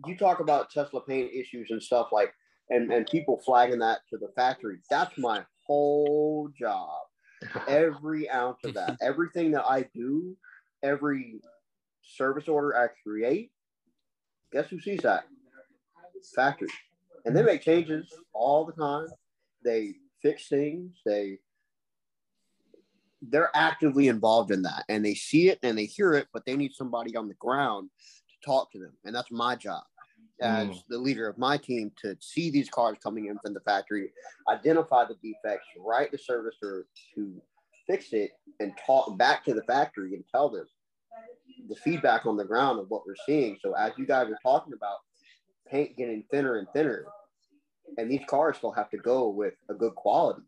[0.06, 2.34] you talk about Tesla paint issues and stuff like
[2.70, 4.80] and and people flagging that to the factory.
[4.90, 7.02] That's my whole job.
[7.68, 10.36] Every ounce of that, everything that I do,
[10.84, 11.42] every
[12.02, 13.52] service order I create,
[14.52, 15.26] guess who sees that?
[16.36, 16.70] Factory.
[17.26, 19.08] And they make changes all the time.
[19.64, 21.02] They fix things.
[21.06, 21.40] They
[23.28, 26.56] they're actively involved in that and they see it and they hear it, but they
[26.56, 27.90] need somebody on the ground
[28.30, 28.94] to talk to them.
[29.04, 29.84] And that's my job
[30.42, 30.84] as Mm.
[30.90, 34.12] the leader of my team to see these cars coming in from the factory,
[34.50, 36.84] identify the defects, write the servicer
[37.14, 37.42] to
[37.88, 40.68] fix it, and talk back to the factory and tell them
[41.70, 43.58] the feedback on the ground of what we're seeing.
[43.62, 44.98] So as you guys are talking about
[45.68, 47.06] paint getting thinner and thinner,
[47.98, 50.44] and these cars still have to go with a good quality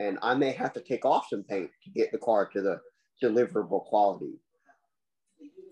[0.00, 2.80] and I may have to take off some paint to get the car to the
[3.22, 4.32] deliverable quality.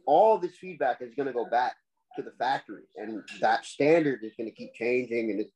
[0.07, 1.75] All this feedback is going to go back
[2.17, 5.31] to the factory, and that standard is going to keep changing.
[5.31, 5.53] And it's,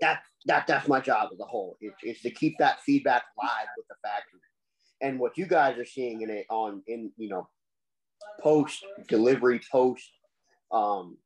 [0.00, 1.76] that that that's my job as a whole.
[1.80, 4.40] It's, it's to keep that feedback live with the factory.
[5.00, 7.48] And what you guys are seeing in it on in you know
[8.40, 10.08] post delivery, post
[10.72, 11.16] um,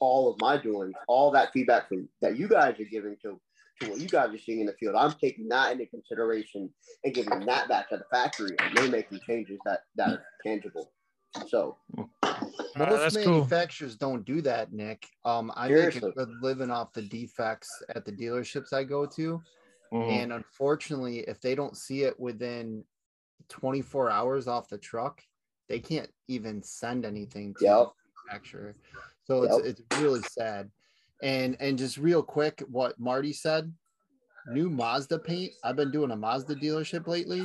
[0.00, 3.40] all of my doings, all that feedback from that you guys are giving to
[3.80, 4.94] to what you guys are seeing in the field.
[4.96, 6.70] I'm taking that into consideration
[7.04, 10.92] and giving that back to the factory, and they're making changes that that are tangible.
[11.48, 11.78] So
[12.74, 13.34] Most that's cool.
[13.34, 15.06] manufacturers don't do that, Nick.
[15.24, 19.42] Um, I make a good living off the defects at the dealerships I go to.
[19.92, 20.08] Mhm.
[20.08, 22.84] And unfortunately, if they don't see it within
[23.48, 25.22] 24 hours off the truck,
[25.68, 27.88] they can't even send anything to Yep.
[27.88, 27.92] the
[28.26, 28.74] manufacturer.
[29.24, 29.66] So it's Yep.
[29.66, 30.70] it's really sad.
[31.22, 33.72] And and just real quick, what Marty said,
[34.46, 35.52] new Mazda paint.
[35.62, 37.42] I've been doing a Mazda dealership lately.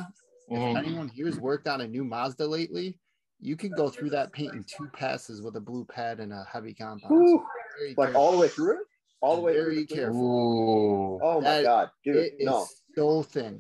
[0.50, 0.78] If Mhm.
[0.78, 2.98] anyone here's worked on a new Mazda lately,
[3.40, 6.44] you can go through that paint in two passes with a blue pad and a
[6.52, 7.12] heavy compound.
[7.14, 7.44] Whew.
[7.80, 8.80] Very like all the way through it,
[9.22, 9.64] all the way through.
[9.64, 10.22] Very the careful.
[10.22, 11.20] Ooh.
[11.24, 12.16] Oh my That- god, dude!
[12.18, 12.66] It is no,
[12.96, 13.60] so thin.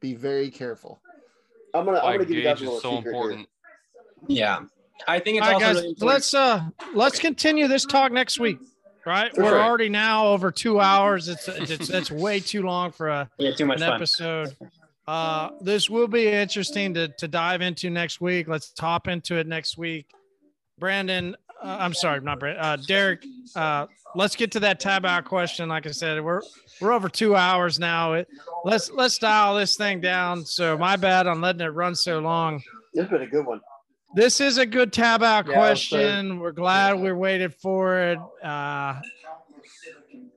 [0.00, 1.00] Be very careful.
[1.74, 3.48] I'm gonna I'm gonna give you guys a little so secret important.
[4.28, 4.60] Yeah.
[5.06, 5.82] I think it's All right, also guys.
[5.82, 6.62] really let's uh
[6.94, 8.58] let's continue this talk next week.
[9.04, 9.60] Right, For we're sure.
[9.62, 11.28] already now over two hours.
[11.28, 13.94] It's it's it's way too long for a yeah, too much an fun.
[13.94, 14.56] episode.
[15.08, 18.48] Uh, this will be interesting to to dive into next week.
[18.48, 20.10] Let's top into it next week.
[20.78, 22.62] Brandon, uh, I'm sorry, not Brandon.
[22.64, 23.86] Uh, Derek, uh,
[24.16, 25.68] let's get to that tab out question.
[25.68, 26.42] Like I said, we're
[26.80, 28.14] we're over two hours now.
[28.14, 28.28] It,
[28.64, 30.44] let's let's dial this thing down.
[30.44, 32.62] So my bad on letting it run so long.
[32.92, 33.60] This has been a good one.
[34.14, 36.40] This is a good tab out Yeah, question.
[36.40, 38.18] We're glad we waited for it.
[38.42, 39.00] Uh,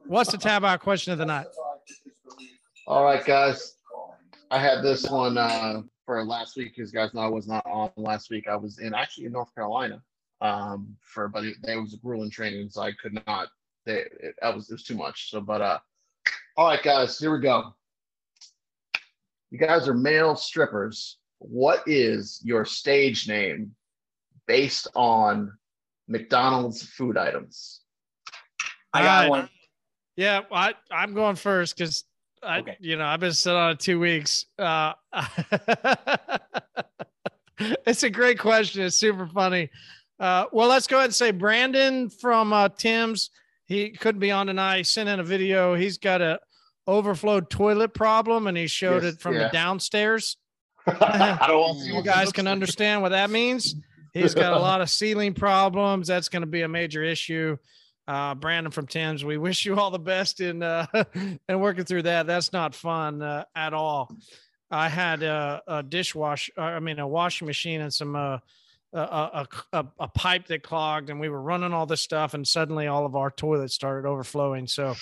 [0.05, 1.47] what's the tab out question of the night?
[2.86, 3.76] All right, guys.
[4.52, 6.76] I had this one uh, for last week.
[6.76, 8.47] Because guys know I was not on last week.
[8.47, 10.02] I was in actually in North Carolina
[10.41, 13.50] um, for, but it, there was a grueling training, so I could not.
[13.86, 15.30] They, it, I was it was too much.
[15.32, 15.80] So, but uh,
[16.58, 17.76] all right, guys, here we go.
[19.52, 21.18] You guys are male strippers.
[21.39, 23.72] What is your stage name
[24.47, 25.52] based on
[26.08, 27.82] McDonald's food items?
[28.93, 29.30] I got Alright.
[29.30, 29.50] one.
[30.18, 32.04] Yeah, I I'm going first because
[32.44, 32.78] I Okay.
[32.80, 34.46] you know I've been sitting on it two weeks.
[34.58, 34.94] Uh,
[37.86, 38.84] it's a great question.
[38.84, 39.70] It's super funny.
[40.20, 43.30] Uh, well, let's go ahead and say Brandon from uh, Tim's.
[43.66, 44.78] He couldn't be on tonight.
[44.78, 45.76] He sent in a video.
[45.76, 46.40] He's got a
[46.88, 49.44] overflowed toilet problem, and he showed Yes, it from yeah.
[49.44, 50.38] the downstairs.
[50.88, 53.76] I don't want You guys can understand what that means.
[54.14, 56.08] He's got a lot of ceiling problems.
[56.08, 57.58] That's going to be a major issue.
[58.10, 60.88] Uh, Brandon from Tim's, we wish you all the best in uh,
[61.47, 62.26] and working through that.
[62.26, 64.12] That's not fun uh, at all.
[64.72, 68.39] I had a, a dishwash, uh, I mean, a washing machine and some uh,
[68.93, 72.47] a, a, a, a pipe that clogged, and we were running all this stuff, and
[72.47, 74.66] suddenly all of our toilets started overflowing.
[74.66, 74.95] So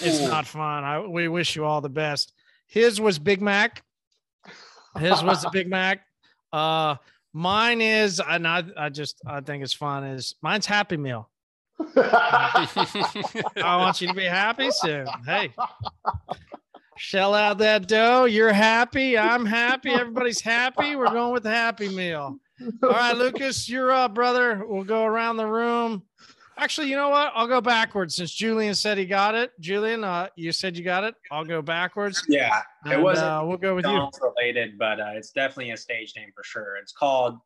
[0.00, 0.28] it's Ooh.
[0.28, 0.84] not fun.
[0.84, 2.32] I, we wish you all the best.
[2.66, 3.82] His was Big Mac.
[4.98, 6.06] His was a Big Mac.
[6.50, 6.96] Uh,
[7.34, 10.04] mine is, and I, I just, I think it's fun.
[10.04, 11.28] Is mine's Happy Meal.
[11.96, 15.06] I want you to be happy soon.
[15.26, 15.52] Hey,
[16.96, 18.24] shell out that dough.
[18.24, 19.18] You're happy.
[19.18, 19.90] I'm happy.
[19.90, 20.96] Everybody's happy.
[20.96, 22.38] We're going with the Happy Meal.
[22.82, 24.64] All right, Lucas, you're up, brother.
[24.66, 26.02] We'll go around the room.
[26.58, 27.32] Actually, you know what?
[27.34, 29.52] I'll go backwards since Julian said he got it.
[29.58, 31.14] Julian, uh, you said you got it.
[31.30, 32.24] I'll go backwards.
[32.28, 34.08] Yeah, it wasn't uh, we'll go with you.
[34.38, 36.76] Related, but uh, it's definitely a stage name for sure.
[36.76, 37.38] It's called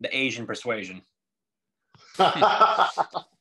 [0.00, 1.02] the Asian Persuasion.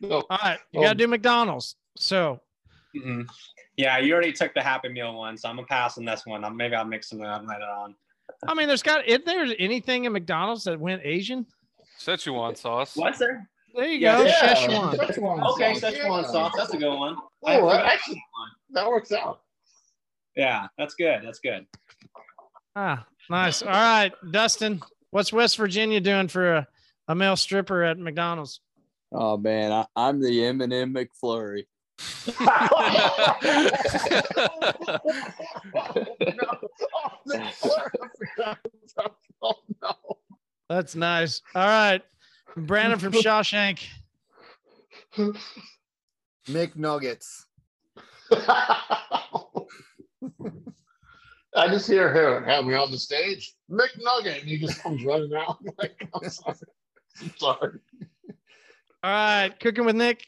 [0.00, 0.24] No.
[0.30, 1.76] All right, you got to do McDonald's.
[1.96, 2.40] So
[2.94, 3.22] hmm
[3.76, 6.44] Yeah, you already took the Happy Meal one, so I'm gonna pass on this one.
[6.44, 7.94] i maybe I'll mix them up later on.
[8.46, 11.46] I mean, there's got if there's anything in McDonald's that went Asian,
[11.98, 12.96] Szechuan sauce.
[12.96, 13.48] What's there?
[13.74, 14.24] there you Yeah, go.
[14.24, 14.54] yeah.
[14.54, 14.94] Szechuan.
[14.98, 16.30] Szechuan Okay, sauce, Szechuan yeah.
[16.30, 16.52] sauce.
[16.56, 17.16] That's a good one.
[17.46, 18.22] I Oh, forgot that actually,
[18.70, 19.40] that works out.
[20.34, 21.20] Yeah, that's good.
[21.24, 21.66] That's good.
[22.74, 23.62] Ah, nice.
[23.62, 26.68] All right, Dustin, what's West Virginia doing for a,
[27.08, 28.60] a male stripper at McDonald's?
[29.12, 31.64] Oh man, I, I'm the M&M McFlurry.
[32.40, 33.36] oh
[39.82, 39.94] no.
[40.68, 41.40] That's nice.
[41.54, 42.02] All right,
[42.56, 43.86] Brandon from Shawshank.
[46.48, 47.44] McNuggets.
[51.56, 55.32] I just hear her have me on the stage, McNugget, and he just comes running
[55.34, 55.58] out.
[55.60, 56.56] I'm like, I'm sorry.
[57.22, 57.78] I'm sorry.
[59.06, 60.26] All right, cooking with Nick.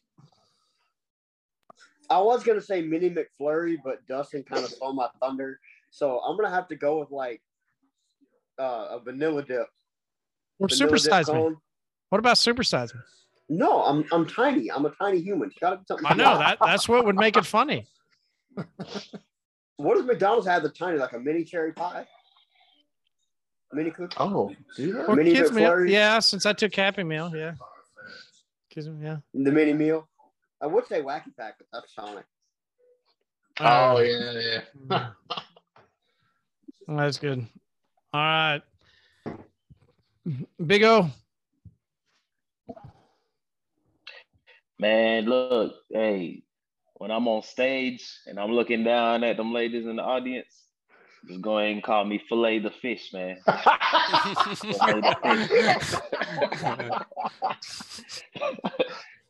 [2.09, 5.59] I was gonna say mini McFlurry, but Dustin kind of stole my thunder,
[5.91, 7.43] so I'm gonna have to go with like
[8.57, 9.67] uh, a vanilla dip.
[10.61, 11.41] Or Vanilla dip supersize me.
[11.41, 11.57] cone.
[12.11, 13.01] What about supersize me?
[13.49, 14.71] No, I'm I'm tiny.
[14.71, 15.49] I'm a tiny human.
[15.49, 16.07] It's gotta be something.
[16.07, 16.59] I know that.
[16.65, 17.85] That's what would make it funny.
[19.79, 20.63] What does McDonald's have?
[20.63, 22.07] The tiny, like a mini cherry pie,
[23.73, 24.17] mini cookie.
[24.21, 25.13] Oh, do that?
[25.17, 25.69] Mini kids meal.
[25.69, 25.91] McFlurry?
[25.91, 27.33] Yeah, since I took Happy Meal.
[27.35, 27.55] Yeah.
[28.71, 28.99] Kids meal.
[29.03, 29.17] Yeah.
[29.35, 30.09] The mini meal.
[30.61, 32.25] I would say wacky pack, but that's Sonic.
[33.61, 34.33] Oh uh, yeah,
[34.91, 35.09] yeah.
[36.87, 36.97] Hmm.
[36.97, 37.47] That's good.
[38.13, 38.63] All right.
[40.65, 41.11] Big O.
[44.79, 46.45] Man, look, hey,
[46.95, 50.68] when I'm on stage and I'm looking down at them ladies in the audience,
[51.29, 53.37] just go ahead and call me fillet the fish, man.
[53.47, 55.95] Fillet the fish.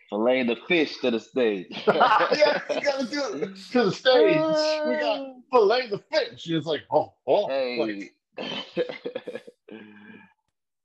[0.09, 1.67] fillet the fish to the stage.
[1.87, 4.37] yeah, you gotta do it to the stage.
[4.37, 6.49] We got fillet the fish.
[6.49, 7.43] It's like, oh, oh.
[7.45, 8.15] like-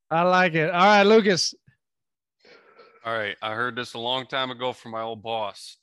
[0.10, 0.72] I like it.
[0.72, 1.54] All right, Lucas.
[3.06, 5.78] All right, I heard this a long time ago from my old boss.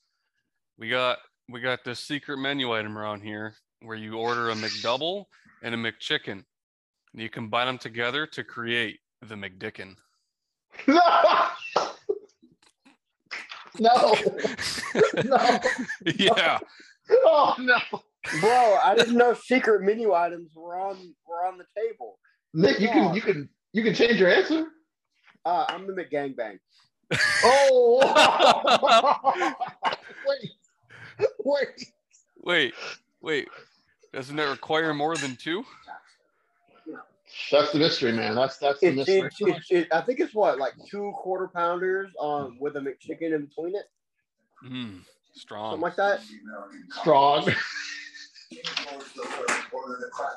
[0.78, 1.18] We got
[1.48, 5.24] we got this secret menu item around here where you order a McDouble
[5.62, 6.44] and a McChicken.
[7.12, 9.96] And you combine them together to create the McDickin.
[10.86, 11.00] no,
[13.78, 14.14] no,
[15.24, 15.58] no.
[16.16, 16.58] yeah.
[17.10, 17.78] Oh no,
[18.40, 22.18] Bro, I didn't know secret menu items were on were on the table.
[22.52, 24.66] Nick, you can, you can, you can change your answer.
[25.44, 26.58] Uh, I'm the McGangbang.
[27.42, 27.98] Oh,
[30.26, 30.50] wait,
[31.44, 31.68] wait.
[32.44, 32.74] Wait,
[33.20, 33.48] wait.
[34.12, 35.64] Doesn't it require more than two?
[37.52, 38.34] That's the mystery, man.
[38.34, 39.20] That's that's the It's, mystery.
[39.20, 43.34] it's, it's, it, I think it's what like two quarter pounders um with a McChicken
[43.34, 43.84] in between it,
[44.64, 45.00] Mm,
[45.32, 45.72] strong.
[45.72, 46.22] something like that.
[47.00, 47.46] Strong.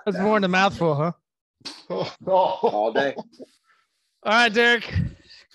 [0.06, 1.12] That's more than a mouthful, huh?
[2.28, 3.16] all day.
[4.26, 4.90] All right, Derek,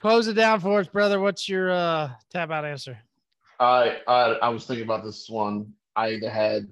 [0.00, 1.20] close it down for us, brother.
[1.20, 2.98] What's your uh, tap out answer?
[3.58, 5.72] I, I I was thinking about this one.
[5.96, 6.70] I either had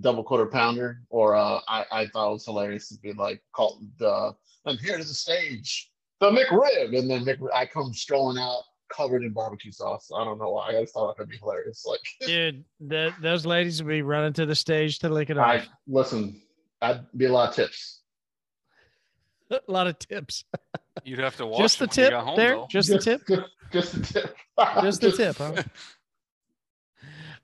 [0.00, 3.84] double quarter pounder or uh, I, I thought it was hilarious to be like called
[3.98, 4.34] the
[4.64, 5.90] and here's the stage,
[6.20, 8.62] the McRib, and then Mc, I come strolling out
[8.92, 10.10] covered in barbecue sauce.
[10.14, 10.68] I don't know why.
[10.68, 11.84] I just thought that'd be hilarious.
[11.86, 15.46] Like, dude, the, those ladies would be running to the stage to lick it off.
[15.46, 16.40] I listen.
[16.80, 18.02] I'd be a lot of tips.
[19.50, 20.44] a lot of tips.
[21.04, 22.54] You'd have to watch just the it when you tip home, there.
[22.54, 22.66] though.
[22.70, 23.22] Just the tip.
[23.26, 24.36] Just, just the tip.
[24.82, 25.62] Just the tip, huh?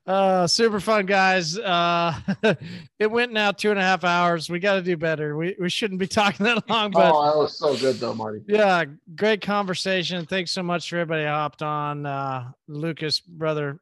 [0.09, 1.59] Uh, super fun, guys.
[1.59, 2.19] Uh,
[2.99, 4.49] it went now two and a half hours.
[4.49, 5.37] We got to do better.
[5.37, 8.41] We we shouldn't be talking that long, but oh, that was so good though, Marty.
[8.49, 10.25] yeah, great conversation.
[10.25, 12.07] Thanks so much for everybody who hopped on.
[12.07, 13.81] Uh, Lucas, brother,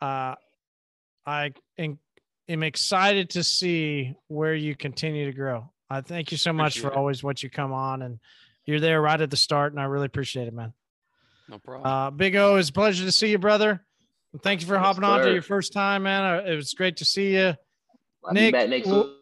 [0.00, 0.34] uh,
[1.24, 2.00] I am,
[2.48, 5.70] am excited to see where you continue to grow.
[5.88, 6.94] I thank you so much for it.
[6.94, 8.18] always what you come on and
[8.64, 10.72] you're there right at the start, and I really appreciate it, man.
[11.48, 11.86] No problem.
[11.86, 13.84] Uh, Big O, it's a pleasure to see you, brother.
[14.32, 16.22] And Thank you for Yes, hopping on to your first time, man.
[16.24, 17.54] Uh, It was great to see you.
[18.24, 19.16] I'll be Nick, back next we'll- week.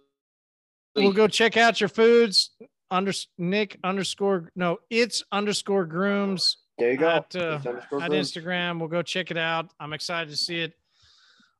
[0.97, 2.51] We'll go check out your foods.
[2.93, 7.09] Under Nick underscore no, it's underscore grooms There you go.
[7.09, 8.11] at, uh, at.
[8.11, 8.81] Instagram.
[8.81, 9.71] We'll go check it out.
[9.79, 10.73] I'm excited to see it.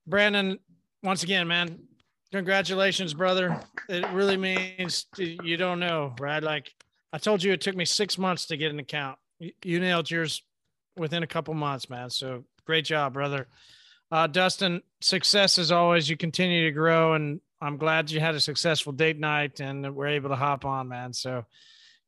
[0.09, 0.59] Brandon,
[1.05, 1.79] once again, man,
[2.33, 3.61] congratulations, brother.
[3.89, 6.43] It really means to, you don't know, right?
[6.43, 6.75] Like
[7.13, 9.17] I told you, it took me six months to get an account.
[9.39, 10.43] You, you nailed yours
[10.97, 12.11] within a couple months, man.
[12.11, 13.47] So great job, brother.
[14.11, 16.09] Uh, Dustin, success as always.
[16.09, 20.09] You continue to grow, and I'm glad you had a successful date night and we're
[20.09, 21.13] able to hop on, man.
[21.13, 21.45] So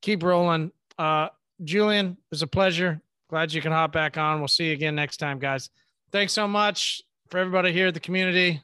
[0.01, 0.73] keep rolling.
[0.99, 1.29] Uh,
[1.63, 3.01] Julian, it was a pleasure.
[3.29, 4.41] Glad you can hop back on.
[4.41, 5.71] We'll see you again next time, guys.
[6.11, 8.63] Thanks so much for everybody here at the community.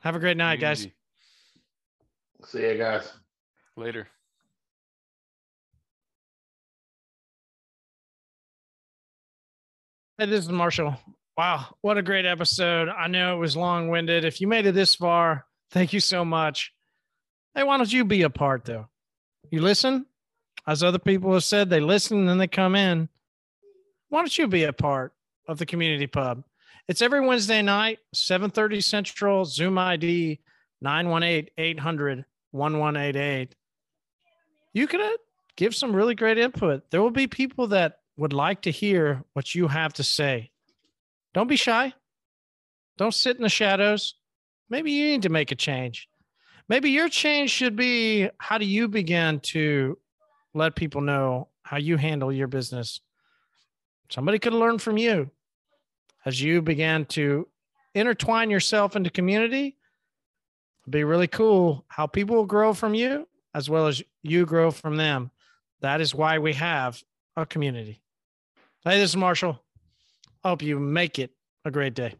[0.00, 0.86] Have a great night, guys.
[2.46, 3.12] See you guys.
[3.76, 4.08] Later.
[10.16, 10.96] Hey, this is Marshall.
[11.36, 12.88] Wow, what a great episode.
[12.88, 14.24] I know it was long winded.
[14.24, 16.72] If you made it this far, thank you so much.
[17.52, 18.86] Hey, why don't you be a part though?
[19.50, 20.06] You listen,
[20.68, 23.08] as other people have said, they listen and then they come in.
[24.08, 25.14] Why don't you be a part
[25.48, 26.44] of the community pub?
[26.86, 30.38] It's every Wednesday night, 7:30 Central, Zoom ID
[30.84, 33.48] 918-800-1188.
[34.74, 35.08] You can uh,
[35.56, 36.88] give some really great input.
[36.92, 40.50] There will be people that would like to hear what you have to say.
[41.32, 41.92] Don't be shy.
[42.96, 44.14] Don't sit in the shadows.
[44.70, 46.08] Maybe you need to make a change.
[46.68, 49.98] Maybe your change should be how do you begin to
[50.54, 53.00] let people know how you handle your business?
[54.10, 55.30] Somebody could learn from you
[56.24, 57.48] as you began to
[57.94, 59.76] intertwine yourself into community.
[60.84, 64.70] It'd be really cool how people will grow from you as well as you grow
[64.70, 65.30] from them.
[65.80, 67.02] That is why we have
[67.36, 68.03] a community.
[68.86, 69.62] Hey, this is Marshall.
[70.44, 71.30] Hope you make it
[71.64, 72.16] a great day.